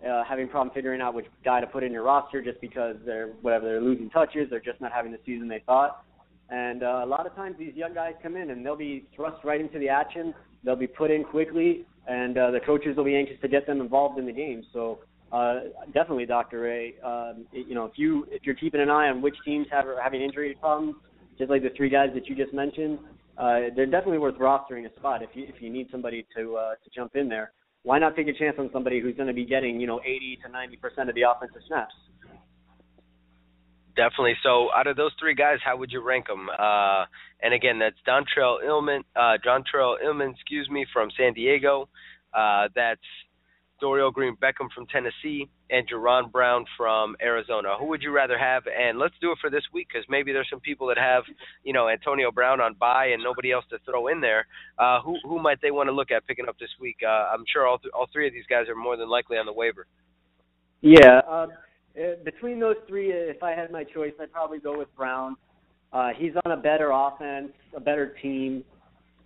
[0.06, 3.28] uh, having problem figuring out which guy to put in your roster just because they're
[3.42, 6.04] whatever they're losing touches, they're just not having the season they thought.
[6.50, 9.44] And uh, a lot of times these young guys come in and they'll be thrust
[9.44, 10.34] right into the action.
[10.64, 13.80] They'll be put in quickly, and uh, the coaches will be anxious to get them
[13.80, 14.64] involved in the game.
[14.72, 15.60] So uh,
[15.92, 16.60] definitely, Dr.
[16.60, 19.84] Ray, um, you know, if you if you're keeping an eye on which teams have
[20.02, 20.96] having injury problems,
[21.38, 22.98] just like the three guys that you just mentioned,
[23.36, 26.70] uh, they're definitely worth rostering a spot if you if you need somebody to uh,
[26.82, 27.52] to jump in there.
[27.88, 30.40] Why not take a chance on somebody who's going to be getting you know 80
[30.44, 31.94] to 90 percent of the offensive snaps?
[33.96, 34.34] Definitely.
[34.42, 36.50] So, out of those three guys, how would you rank them?
[36.50, 37.06] Uh,
[37.42, 41.88] and again, that's Dontrelle Inman, uh, Dontrelle Inman, excuse me, from San Diego.
[42.34, 43.00] Uh, that's
[43.82, 47.76] Dorial Green Beckham from Tennessee, and Jaron Brown from Arizona.
[47.78, 48.64] Who would you rather have?
[48.66, 51.24] And let's do it for this week because maybe there's some people that have,
[51.62, 54.46] you know, Antonio Brown on bye and nobody else to throw in there.
[54.78, 56.96] Uh, who who might they want to look at picking up this week?
[57.04, 59.46] Uh, I'm sure all th- all three of these guys are more than likely on
[59.46, 59.86] the waiver.
[60.80, 61.20] Yeah.
[61.28, 61.46] Uh,
[62.24, 65.36] between those three, if I had my choice, I'd probably go with Brown.
[65.92, 68.62] Uh, he's on a better offense, a better team,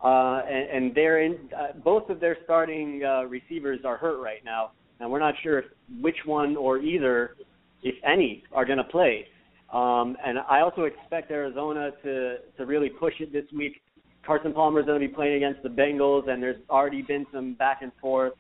[0.03, 1.39] uh, and, and they're in.
[1.57, 4.71] Uh, both of their starting uh, receivers are hurt right now,
[5.03, 5.65] and we're not sure if,
[6.01, 7.37] which one or either,
[7.83, 9.27] if any, are going to play.
[9.73, 13.81] Um, and I also expect Arizona to to really push it this week.
[14.25, 17.55] Carson Palmer is going to be playing against the Bengals, and there's already been some
[17.55, 18.35] back and forth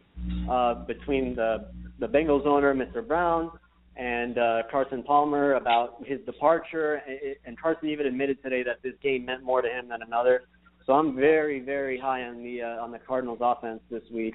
[0.51, 3.07] uh, between the the Bengals owner, Mr.
[3.07, 3.51] Brown,
[3.97, 7.03] and uh, Carson Palmer about his departure.
[7.47, 10.43] And Carson even admitted today that this game meant more to him than another.
[10.87, 14.35] So I'm very, very high on the uh, on the Cardinals offense this week,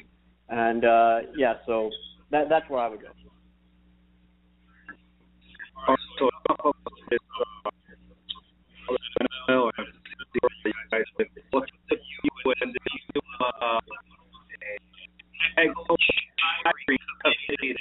[0.49, 1.91] and uh, yeah, so
[2.31, 3.07] that that's where I would go.
[6.19, 6.29] So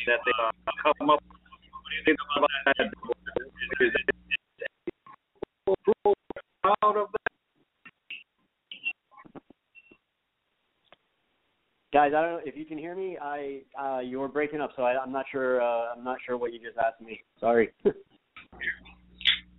[0.07, 0.33] that they
[0.99, 1.21] come up
[11.97, 13.17] Guys, I don't know if you can hear me.
[13.17, 15.63] I uh, you were breaking up, so I, I'm not sure.
[15.63, 17.23] Uh, I'm not sure what you just asked me.
[17.41, 17.71] Sorry.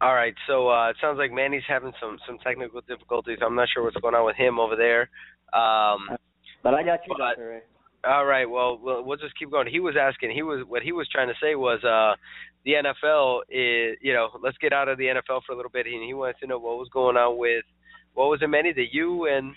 [0.01, 3.39] All right, so uh, it sounds like Manny's having some some technical difficulties.
[3.43, 5.09] I'm not sure what's going on with him over there.
[5.51, 6.15] Um,
[6.61, 7.49] but I got you, but, Dr.
[7.49, 7.61] Ray.
[8.07, 8.47] All right.
[8.47, 9.65] Well, we'll we'll just keep going.
[9.65, 10.29] He was asking.
[10.29, 12.13] He was what he was trying to say was uh
[12.65, 15.87] the NFL is you know let's get out of the NFL for a little bit.
[15.87, 17.65] And he wanted to know what was going on with
[18.13, 18.73] what was it, Manny?
[18.73, 19.55] The you and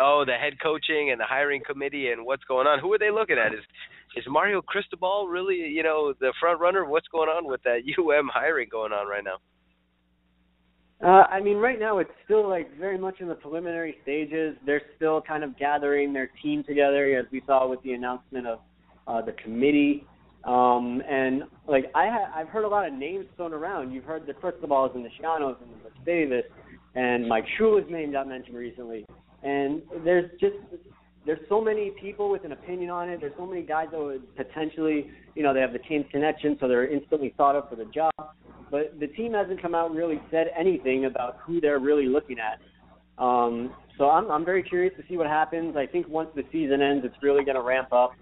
[0.00, 2.80] oh the head coaching and the hiring committee and what's going on.
[2.80, 3.52] Who are they looking at?
[3.52, 3.64] Is
[4.16, 6.84] is Mario Cristobal really you know the front runner?
[6.84, 9.38] What's going on with that UM hiring going on right now?
[11.04, 14.56] Uh, I mean, right now it's still like very much in the preliminary stages.
[14.64, 18.60] They're still kind of gathering their team together, as we saw with the announcement of
[19.06, 20.06] uh, the committee.
[20.44, 23.92] Um, and like I ha- I've heard a lot of names thrown around.
[23.92, 26.44] You've heard the Cristobal's and the Schianos and the Davis,
[26.94, 29.04] and Mike Shula's name got mentioned recently.
[29.42, 30.56] And there's just
[31.26, 33.20] there's so many people with an opinion on it.
[33.20, 36.68] There's so many guys that would potentially, you know, they have the team's connection, so
[36.68, 38.12] they're instantly thought of for the job.
[38.70, 42.36] But the team hasn't come out and really said anything about who they're really looking
[42.38, 42.60] at.
[43.22, 45.76] Um, so I'm I'm very curious to see what happens.
[45.76, 48.12] I think once the season ends, it's really going to ramp up.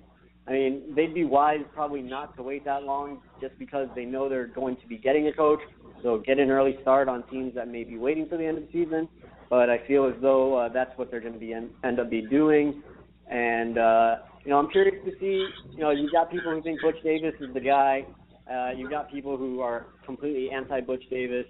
[0.46, 4.28] I mean, they'd be wise probably not to wait that long, just because they know
[4.28, 5.60] they're going to be getting a coach.
[6.04, 8.64] So get an early start on teams that may be waiting for the end of
[8.64, 9.08] the season.
[9.48, 12.10] But I feel as though uh, that's what they're going to be en- end up
[12.10, 12.82] be doing.
[13.30, 15.48] And uh, you know, I'm curious to see.
[15.72, 18.04] You know, you got people who think Butch Davis is the guy.
[18.50, 21.46] Uh, you've got people who are completely anti Butch Davis.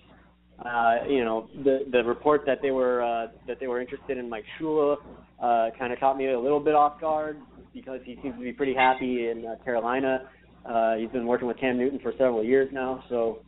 [0.65, 4.31] Uh, you know, the the report that they were uh, that they were interested in
[4.31, 4.99] Mike Shula
[5.43, 7.41] uh, kind of caught me a little bit off guard
[7.73, 10.29] because he seems to be pretty happy in uh, Carolina.
[10.65, 13.41] Uh, he's been working with Cam Newton for several years now, so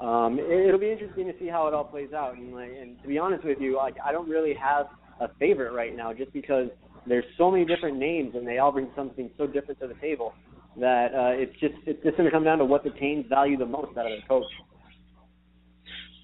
[0.00, 2.36] um, it, it'll be interesting to see how it all plays out.
[2.36, 4.86] And, like, and to be honest with you, like I don't really have
[5.20, 6.68] a favorite right now, just because
[7.06, 10.34] there's so many different names and they all bring something so different to the table
[10.78, 13.56] that uh, it's just it's just going to come down to what the teams value
[13.56, 14.44] the most out of their coach.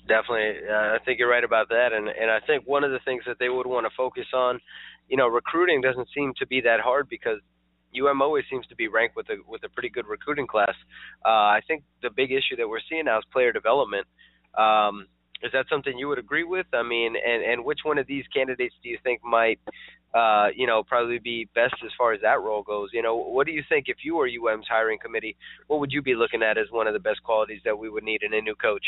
[0.09, 3.01] Definitely, uh, I think you're right about that, and and I think one of the
[3.05, 4.61] things that they would want to focus on,
[5.09, 7.41] you know, recruiting doesn't seem to be that hard because
[7.95, 10.75] UM always seems to be ranked with a with a pretty good recruiting class.
[11.25, 14.07] Uh, I think the big issue that we're seeing now is player development.
[14.57, 15.07] Um,
[15.43, 16.67] is that something you would agree with?
[16.73, 19.61] I mean, and and which one of these candidates do you think might,
[20.15, 22.91] uh, you know, probably be best as far as that role goes?
[22.93, 25.37] You know, what do you think if you were UM's hiring committee?
[25.67, 28.05] What would you be looking at as one of the best qualities that we would
[28.05, 28.87] need in a new coach?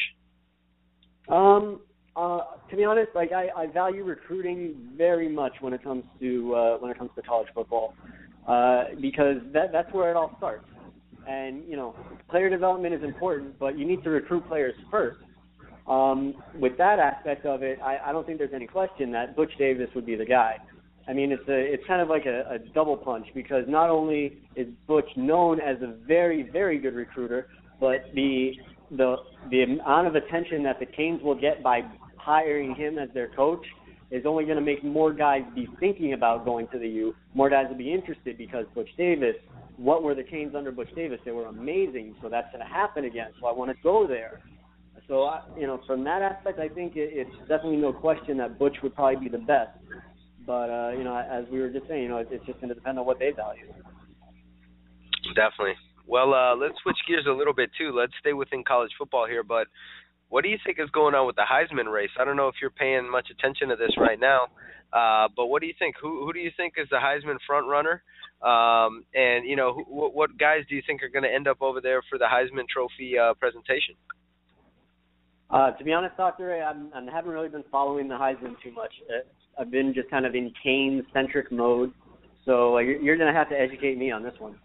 [1.28, 1.80] Um,
[2.16, 2.40] uh,
[2.70, 6.78] to be honest, like I, I value recruiting very much when it comes to uh,
[6.78, 7.94] when it comes to college football,
[8.48, 10.64] uh, because that that's where it all starts.
[11.28, 11.94] And you know,
[12.30, 15.18] player development is important, but you need to recruit players first.
[15.86, 19.52] Um, with that aspect of it, I, I don't think there's any question that Butch
[19.58, 20.56] Davis would be the guy.
[21.06, 24.38] I mean, it's a it's kind of like a, a double punch because not only
[24.56, 27.48] is Butch known as a very very good recruiter,
[27.80, 28.52] but the
[28.90, 29.16] the
[29.50, 31.82] the amount of attention that the Canes will get by
[32.16, 33.64] hiring him as their coach
[34.10, 37.14] is only going to make more guys be thinking about going to the U.
[37.34, 39.36] More guys will be interested because Butch Davis.
[39.76, 41.20] What were the Canes under Butch Davis?
[41.24, 42.16] They were amazing.
[42.20, 43.28] So that's going to happen again.
[43.40, 44.40] So I want to go there.
[45.06, 48.58] So I, you know, from that aspect, I think it, it's definitely no question that
[48.58, 49.70] Butch would probably be the best.
[50.46, 52.74] But uh, you know, as we were just saying, you know, it's just going to
[52.74, 53.72] depend on what they value.
[55.34, 55.74] Definitely.
[56.06, 57.92] Well, uh, let's switch gears a little bit too.
[57.94, 59.68] Let's stay within college football here, but
[60.28, 62.10] what do you think is going on with the Heisman race?
[62.18, 64.48] I don't know if you're paying much attention to this right now,
[64.92, 65.96] uh, but what do you think?
[66.00, 68.02] Who who do you think is the Heisman front runner?
[68.42, 71.60] Um, and you know, who, what, guys do you think are going to end up
[71.60, 73.94] over there for the Heisman Trophy uh, presentation?
[75.50, 78.92] Uh, to be honest, Doctor I'm, I haven't really been following the Heisman too much.
[79.08, 81.92] Uh, I've been just kind of in Cane centric mode,
[82.44, 84.56] so uh, you're going to have to educate me on this one.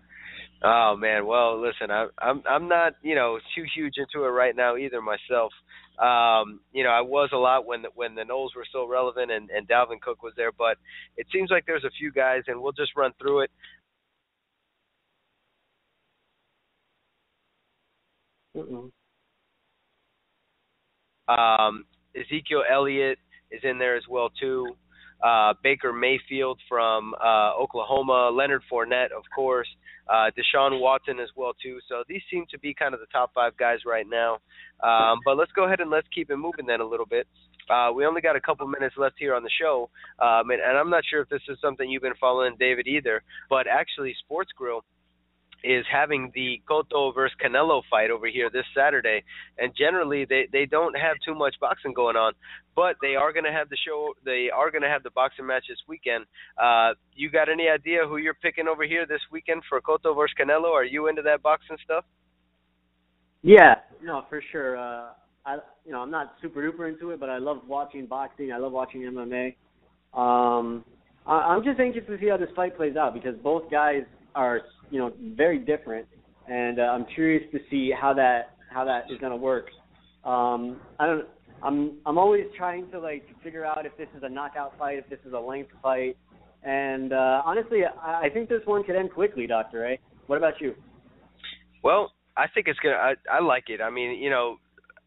[0.63, 4.55] Oh man, well listen, I, I'm I'm not you know too huge into it right
[4.55, 5.51] now either myself.
[5.99, 9.31] Um, you know, I was a lot when the, when the Noles were still relevant
[9.31, 10.77] and, and Dalvin Cook was there, but
[11.17, 13.51] it seems like there's a few guys, and we'll just run through it.
[18.55, 18.91] Mm-mm.
[21.27, 21.85] Um,
[22.15, 23.17] Ezekiel Elliott
[23.51, 24.75] is in there as well too.
[25.23, 29.67] Uh, Baker Mayfield from uh, Oklahoma, Leonard Fournette, of course,
[30.09, 31.79] uh, Deshaun Watson as well too.
[31.87, 34.39] So these seem to be kind of the top five guys right now.
[34.83, 37.27] Um, but let's go ahead and let's keep it moving then a little bit.
[37.69, 40.77] Uh, we only got a couple minutes left here on the show, um, and, and
[40.77, 43.23] I'm not sure if this is something you've been following, David, either.
[43.49, 44.83] But actually, Sports Grill
[45.63, 49.23] is having the Cotto versus Canelo fight over here this Saturday,
[49.57, 52.33] and generally they they don't have too much boxing going on,
[52.75, 54.13] but they are going to have the show.
[54.25, 56.25] They are going to have the boxing match this weekend.
[56.61, 60.35] Uh, you got any idea who you're picking over here this weekend for Cotto versus
[60.39, 60.71] Canelo?
[60.71, 62.03] Are you into that boxing stuff?
[63.41, 64.77] Yeah, no, for sure.
[64.77, 65.11] Uh,
[65.45, 68.51] I you know I'm not super duper into it, but I love watching boxing.
[68.51, 69.55] I love watching MMA.
[70.13, 70.83] Um,
[71.25, 74.03] I, I'm just anxious to see how this fight plays out because both guys
[74.35, 74.61] are
[74.93, 76.07] you know very different,
[76.47, 79.65] and uh, I'm curious to see how that how that is going to work.
[80.23, 81.25] Um, I don't.
[81.63, 85.09] I'm I'm always trying to like figure out if this is a knockout fight, if
[85.09, 86.15] this is a length fight,
[86.61, 89.99] and uh, honestly, I, I think this one could end quickly, Doctor Ray.
[90.27, 90.75] What about you?
[91.83, 92.95] Well, I think it's gonna.
[92.95, 93.81] I, I like it.
[93.81, 94.57] I mean, you know,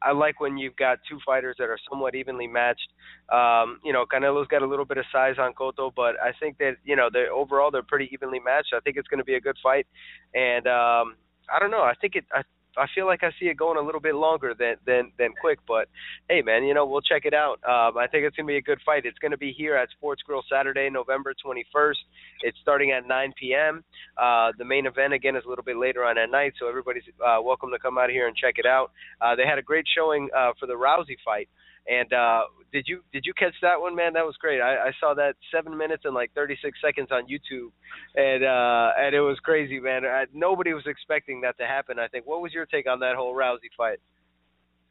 [0.03, 2.88] I like when you've got two fighters that are somewhat evenly matched.
[3.32, 6.59] Um, you know, Canelo's got a little bit of size on Cotto, but I think
[6.59, 8.72] that you know they overall they're pretty evenly matched.
[8.74, 9.86] I think it's going to be a good fight,
[10.34, 11.16] and um,
[11.53, 11.82] I don't know.
[11.82, 12.24] I think it.
[12.32, 12.42] I
[12.77, 15.59] I feel like I see it going a little bit longer than than than quick.
[15.66, 15.89] But
[16.29, 17.59] hey, man, you know we'll check it out.
[17.64, 19.07] Um, I think it's gonna be a good fight.
[19.07, 21.97] It's gonna be here at Sports Grill Saturday, November 21st.
[22.43, 23.85] It's starting at 9 p.m.
[24.16, 27.05] Uh, the main event again is a little bit later on at night, so everybody's
[27.24, 28.93] uh, welcome to come out here and check it out.
[29.20, 31.49] Uh, they had a great showing uh, for the Rousey fight.
[31.89, 32.43] And uh
[32.77, 34.12] did you did you catch that one, man?
[34.12, 34.61] That was great.
[34.61, 37.72] I, I saw that seven minutes and like 36 seconds on YouTube,
[38.14, 40.05] and uh and it was crazy, man.
[40.05, 41.99] I, nobody was expecting that to happen.
[41.99, 42.27] I think.
[42.27, 43.99] What was your take on that whole Rousey fight?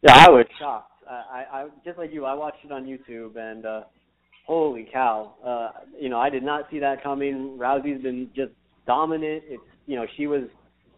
[0.01, 0.91] Yeah, I was shocked.
[1.07, 3.81] I, I just like you, I watched it on YouTube, and uh,
[4.47, 5.35] holy cow!
[5.45, 7.55] Uh, you know, I did not see that coming.
[7.59, 8.51] Rousey's been just
[8.87, 9.43] dominant.
[9.45, 10.41] It's you know, she was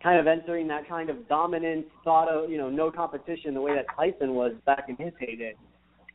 [0.01, 3.75] kind of entering that kind of dominant thought of you know no competition the way
[3.75, 5.53] that Tyson was back in his heyday.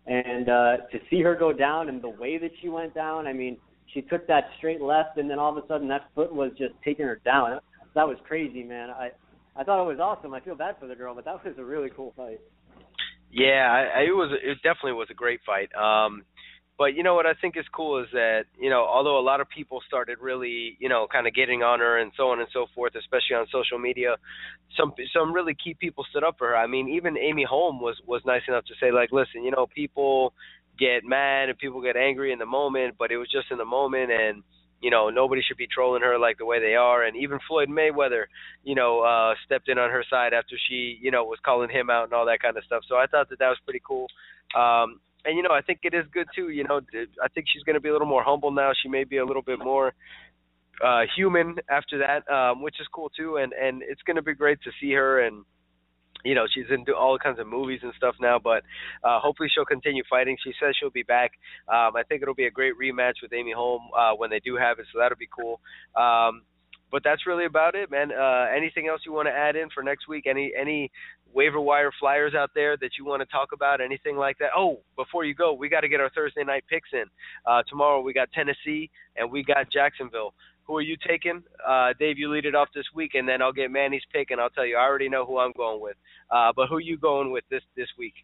[0.07, 3.33] And uh, to see her go down and the way that she went down, I
[3.33, 3.57] mean,
[3.95, 6.75] she took that straight left, and then all of a sudden that foot was just
[6.85, 7.61] taking her down.
[7.95, 8.91] That was crazy, man.
[8.91, 9.11] I
[9.55, 10.33] I thought it was awesome.
[10.33, 12.41] I feel bad for the girl, but that was a really cool fight.
[13.31, 14.31] Yeah, I, I, it was.
[14.43, 15.71] It definitely was a great fight.
[15.75, 16.23] Um,
[16.79, 19.41] but you know what I think is cool is that you know although a lot
[19.41, 22.49] of people started really you know kind of getting on her and so on and
[22.53, 24.17] so forth, especially on social media,
[24.77, 26.57] some some really key people stood up for her.
[26.57, 29.67] I mean, even Holly Holm was was nice enough to say like, listen, you know,
[29.67, 30.33] people
[30.79, 33.65] get mad and people get angry in the moment, but it was just in the
[33.65, 34.43] moment and
[34.81, 37.05] you know nobody should be trolling her like the way they are.
[37.05, 38.25] And even Floyd Mayweather
[38.65, 41.91] you know uh stepped in on her side after she you know was calling him
[41.91, 42.83] out and all that kind of stuff.
[42.89, 44.07] So I thought that that was pretty cool.
[44.57, 46.49] Um and you know, I think it is good too.
[46.51, 46.81] You know,
[47.23, 48.73] I think she's going to be a little more humble now.
[48.83, 49.93] She may be a little bit more
[50.83, 53.37] uh human after that, um, which is cool too.
[53.37, 55.45] And and it's going to be great to see her and.
[56.25, 58.63] You know she's into all kinds of movies and stuff now, but
[59.03, 60.37] uh, hopefully she'll continue fighting.
[60.45, 61.33] She says she'll be back.
[61.67, 64.55] Um, I think it'll be a great rematch with Amy Holm uh, when they do
[64.55, 65.59] have it, so that'll be cool.
[65.97, 66.43] Um,
[66.93, 68.13] but that's really about it, man.
[68.13, 70.27] Uh, anything else you want to add in for next week?
[70.29, 70.91] Any any
[71.35, 73.81] waiver wire flyers out there that you want to talk about?
[73.81, 74.51] Anything like that?
[74.55, 77.05] Oh, before you go, we got to get our Thursday night picks in.
[77.47, 80.35] Uh, tomorrow we got Tennessee and we got Jacksonville.
[80.65, 81.43] Who are you taking?
[81.67, 84.41] Uh, Dave, you lead it off this week, and then I'll get Manny's pick, and
[84.41, 85.97] I'll tell you I already know who I'm going with.
[86.31, 88.15] Uh, but who are you going with this this week?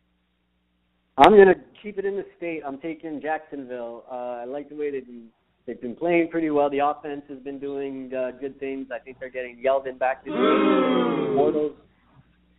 [1.17, 2.63] I'm gonna keep it in the state.
[2.65, 4.05] I'm taking Jacksonville.
[4.11, 5.31] Uh, I like the way been,
[5.69, 6.71] they've been playing pretty well.
[6.71, 8.89] The offense has been doing uh, good things.
[8.93, 11.75] I think they're getting Yeldon back to the Bortles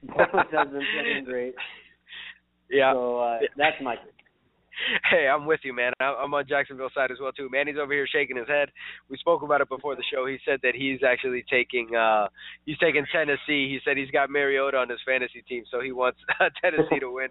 [0.07, 1.55] Bortles has been playing great.
[2.71, 2.93] Yeah.
[2.93, 4.13] So uh, that's my pick.
[5.09, 5.93] Hey, I'm with you, man.
[5.99, 7.49] I'm on Jacksonville side as well too.
[7.51, 8.69] Manny's over here shaking his head.
[9.09, 10.25] We spoke about it before the show.
[10.25, 12.27] He said that he's actually taking uh
[12.65, 13.69] he's taking Tennessee.
[13.69, 16.19] He said he's got Mariota on his fantasy team, so he wants
[16.61, 17.29] Tennessee to win.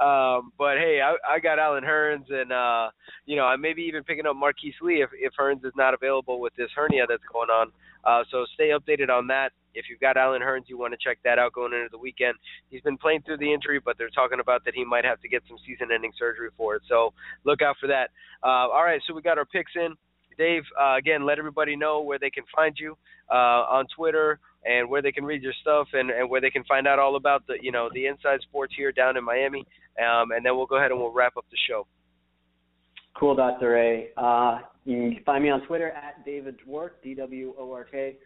[0.00, 2.90] Um but hey, I I got Allen Hurns and uh
[3.26, 6.40] you know, I maybe even picking up Marquise Lee if if Hurns is not available
[6.40, 7.72] with this hernia that's going on.
[8.04, 9.52] Uh so stay updated on that.
[9.78, 12.34] If you've got Allen Hurns, you want to check that out going into the weekend.
[12.68, 15.28] He's been playing through the injury, but they're talking about that he might have to
[15.28, 16.82] get some season-ending surgery for it.
[16.88, 17.12] So
[17.44, 18.10] look out for that.
[18.42, 19.94] Uh, all right, so we got our picks in.
[20.36, 22.96] Dave, uh, again, let everybody know where they can find you
[23.30, 26.64] uh, on Twitter and where they can read your stuff and, and where they can
[26.64, 29.66] find out all about the you know the inside sports here down in Miami.
[29.98, 31.86] Um, and then we'll go ahead and we'll wrap up the show.
[33.18, 33.76] Cool, Dr.
[33.76, 34.10] A.
[34.16, 38.16] Uh, you can find me on Twitter at David Dwork, D W O R K.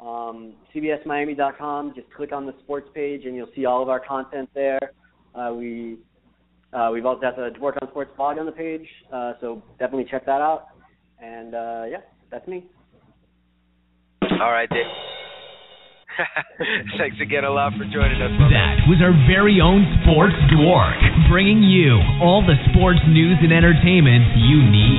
[0.00, 1.92] Um, CBSMiami.com.
[1.96, 4.92] Just click on the sports page, and you'll see all of our content there.
[5.34, 5.98] Uh, we
[6.72, 10.06] uh, we've also got the Dwork on Sports blog on the page, uh, so definitely
[10.10, 10.68] check that out.
[11.20, 12.66] And uh, yeah, that's me.
[14.22, 14.84] All right, Dave.
[16.98, 18.34] Thanks again a lot for joining us.
[18.50, 20.98] That was our very own Sports Dwork,
[21.30, 24.97] bringing you all the sports news and entertainment you need.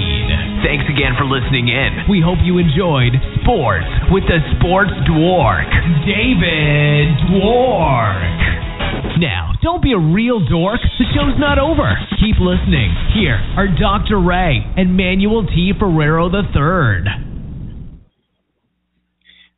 [0.63, 2.03] Thanks again for listening in.
[2.09, 5.71] We hope you enjoyed Sports with the Sports Dwork,
[6.03, 9.19] David Dwork.
[9.19, 10.79] Now, don't be a real dork.
[10.99, 11.95] The show's not over.
[12.19, 12.91] Keep listening.
[13.15, 14.19] Here are Dr.
[14.19, 15.71] Ray and Manuel T.
[15.77, 17.28] Ferrero III.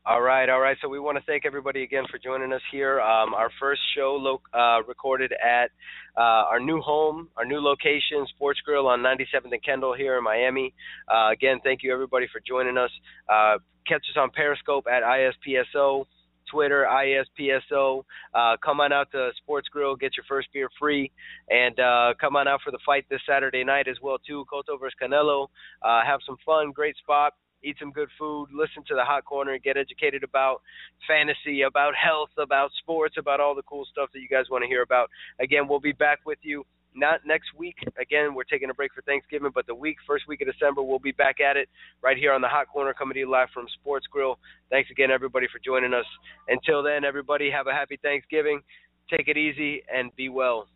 [0.04, 0.76] All right, all right.
[0.82, 3.00] So we want to thank everybody again for joining us here.
[3.00, 5.70] Um, our first show lo- uh, recorded at
[6.18, 10.24] uh, our new home, our new location, Sports Grill on 97th and Kendall here in
[10.24, 10.74] Miami.
[11.08, 12.90] Uh, again, thank you everybody for joining us.
[13.30, 16.06] Uh, catch us on Periscope at ISPSO.
[16.50, 18.04] Twitter, ISPSO.
[18.34, 21.12] Uh, come on out to Sports Grill, get your first beer free,
[21.48, 24.46] and uh, come on out for the fight this Saturday night as well too.
[24.52, 25.48] Cotto versus Canelo.
[25.84, 27.34] Uh, have some fun, great spot
[27.64, 30.62] eat some good food, listen to the Hot Corner, get educated about
[31.08, 34.68] fantasy, about health, about sports, about all the cool stuff that you guys want to
[34.68, 35.10] hear about.
[35.40, 37.76] Again, we'll be back with you not next week.
[38.00, 41.00] Again, we're taking a break for Thanksgiving, but the week, first week of December, we'll
[41.00, 41.70] be back at it
[42.02, 44.38] right here on the Hot Corner coming to you live from Sports Grill.
[44.70, 46.06] Thanks again, everybody, for joining us.
[46.48, 48.62] Until then, everybody, have a happy Thanksgiving.
[49.10, 50.68] Take it easy and be well.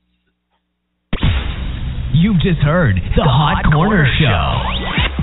[2.15, 4.47] You've just heard the, the Hot, Hot Corner, Corner Show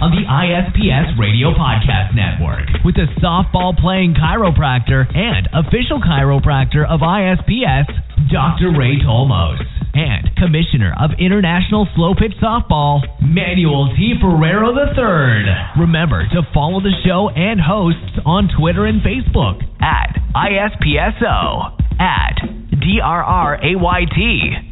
[0.05, 7.01] on the ISPS Radio Podcast Network with the softball playing chiropractor and official chiropractor of
[7.01, 7.88] ISPS,
[8.28, 8.76] Dr.
[8.76, 9.64] Ray Tolmos,
[9.97, 14.20] and Commissioner of International Slow Pitch Softball, Manuel T.
[14.20, 15.80] Ferrero III.
[15.80, 22.36] Remember to follow the show and hosts on Twitter and Facebook at ISPSO, at
[22.84, 24.72] DRRAYT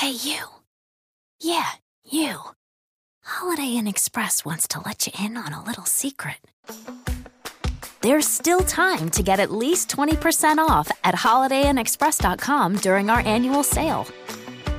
[0.00, 0.46] Hey, you.
[1.42, 1.72] Yeah,
[2.10, 2.40] you.
[3.22, 6.38] Holiday Inn Express wants to let you in on a little secret.
[8.00, 14.06] There's still time to get at least 20% off at holidayinnexpress.com during our annual sale.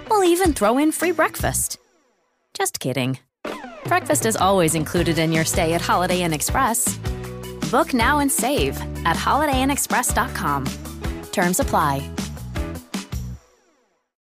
[0.10, 1.78] We'll even throw in free breakfast.
[2.56, 3.20] Just kidding.
[3.86, 6.98] Breakfast is always included in your stay at Holiday Inn Express.
[7.70, 10.66] Book now and save at holidayinnexpress.com.
[11.32, 12.10] Terms apply.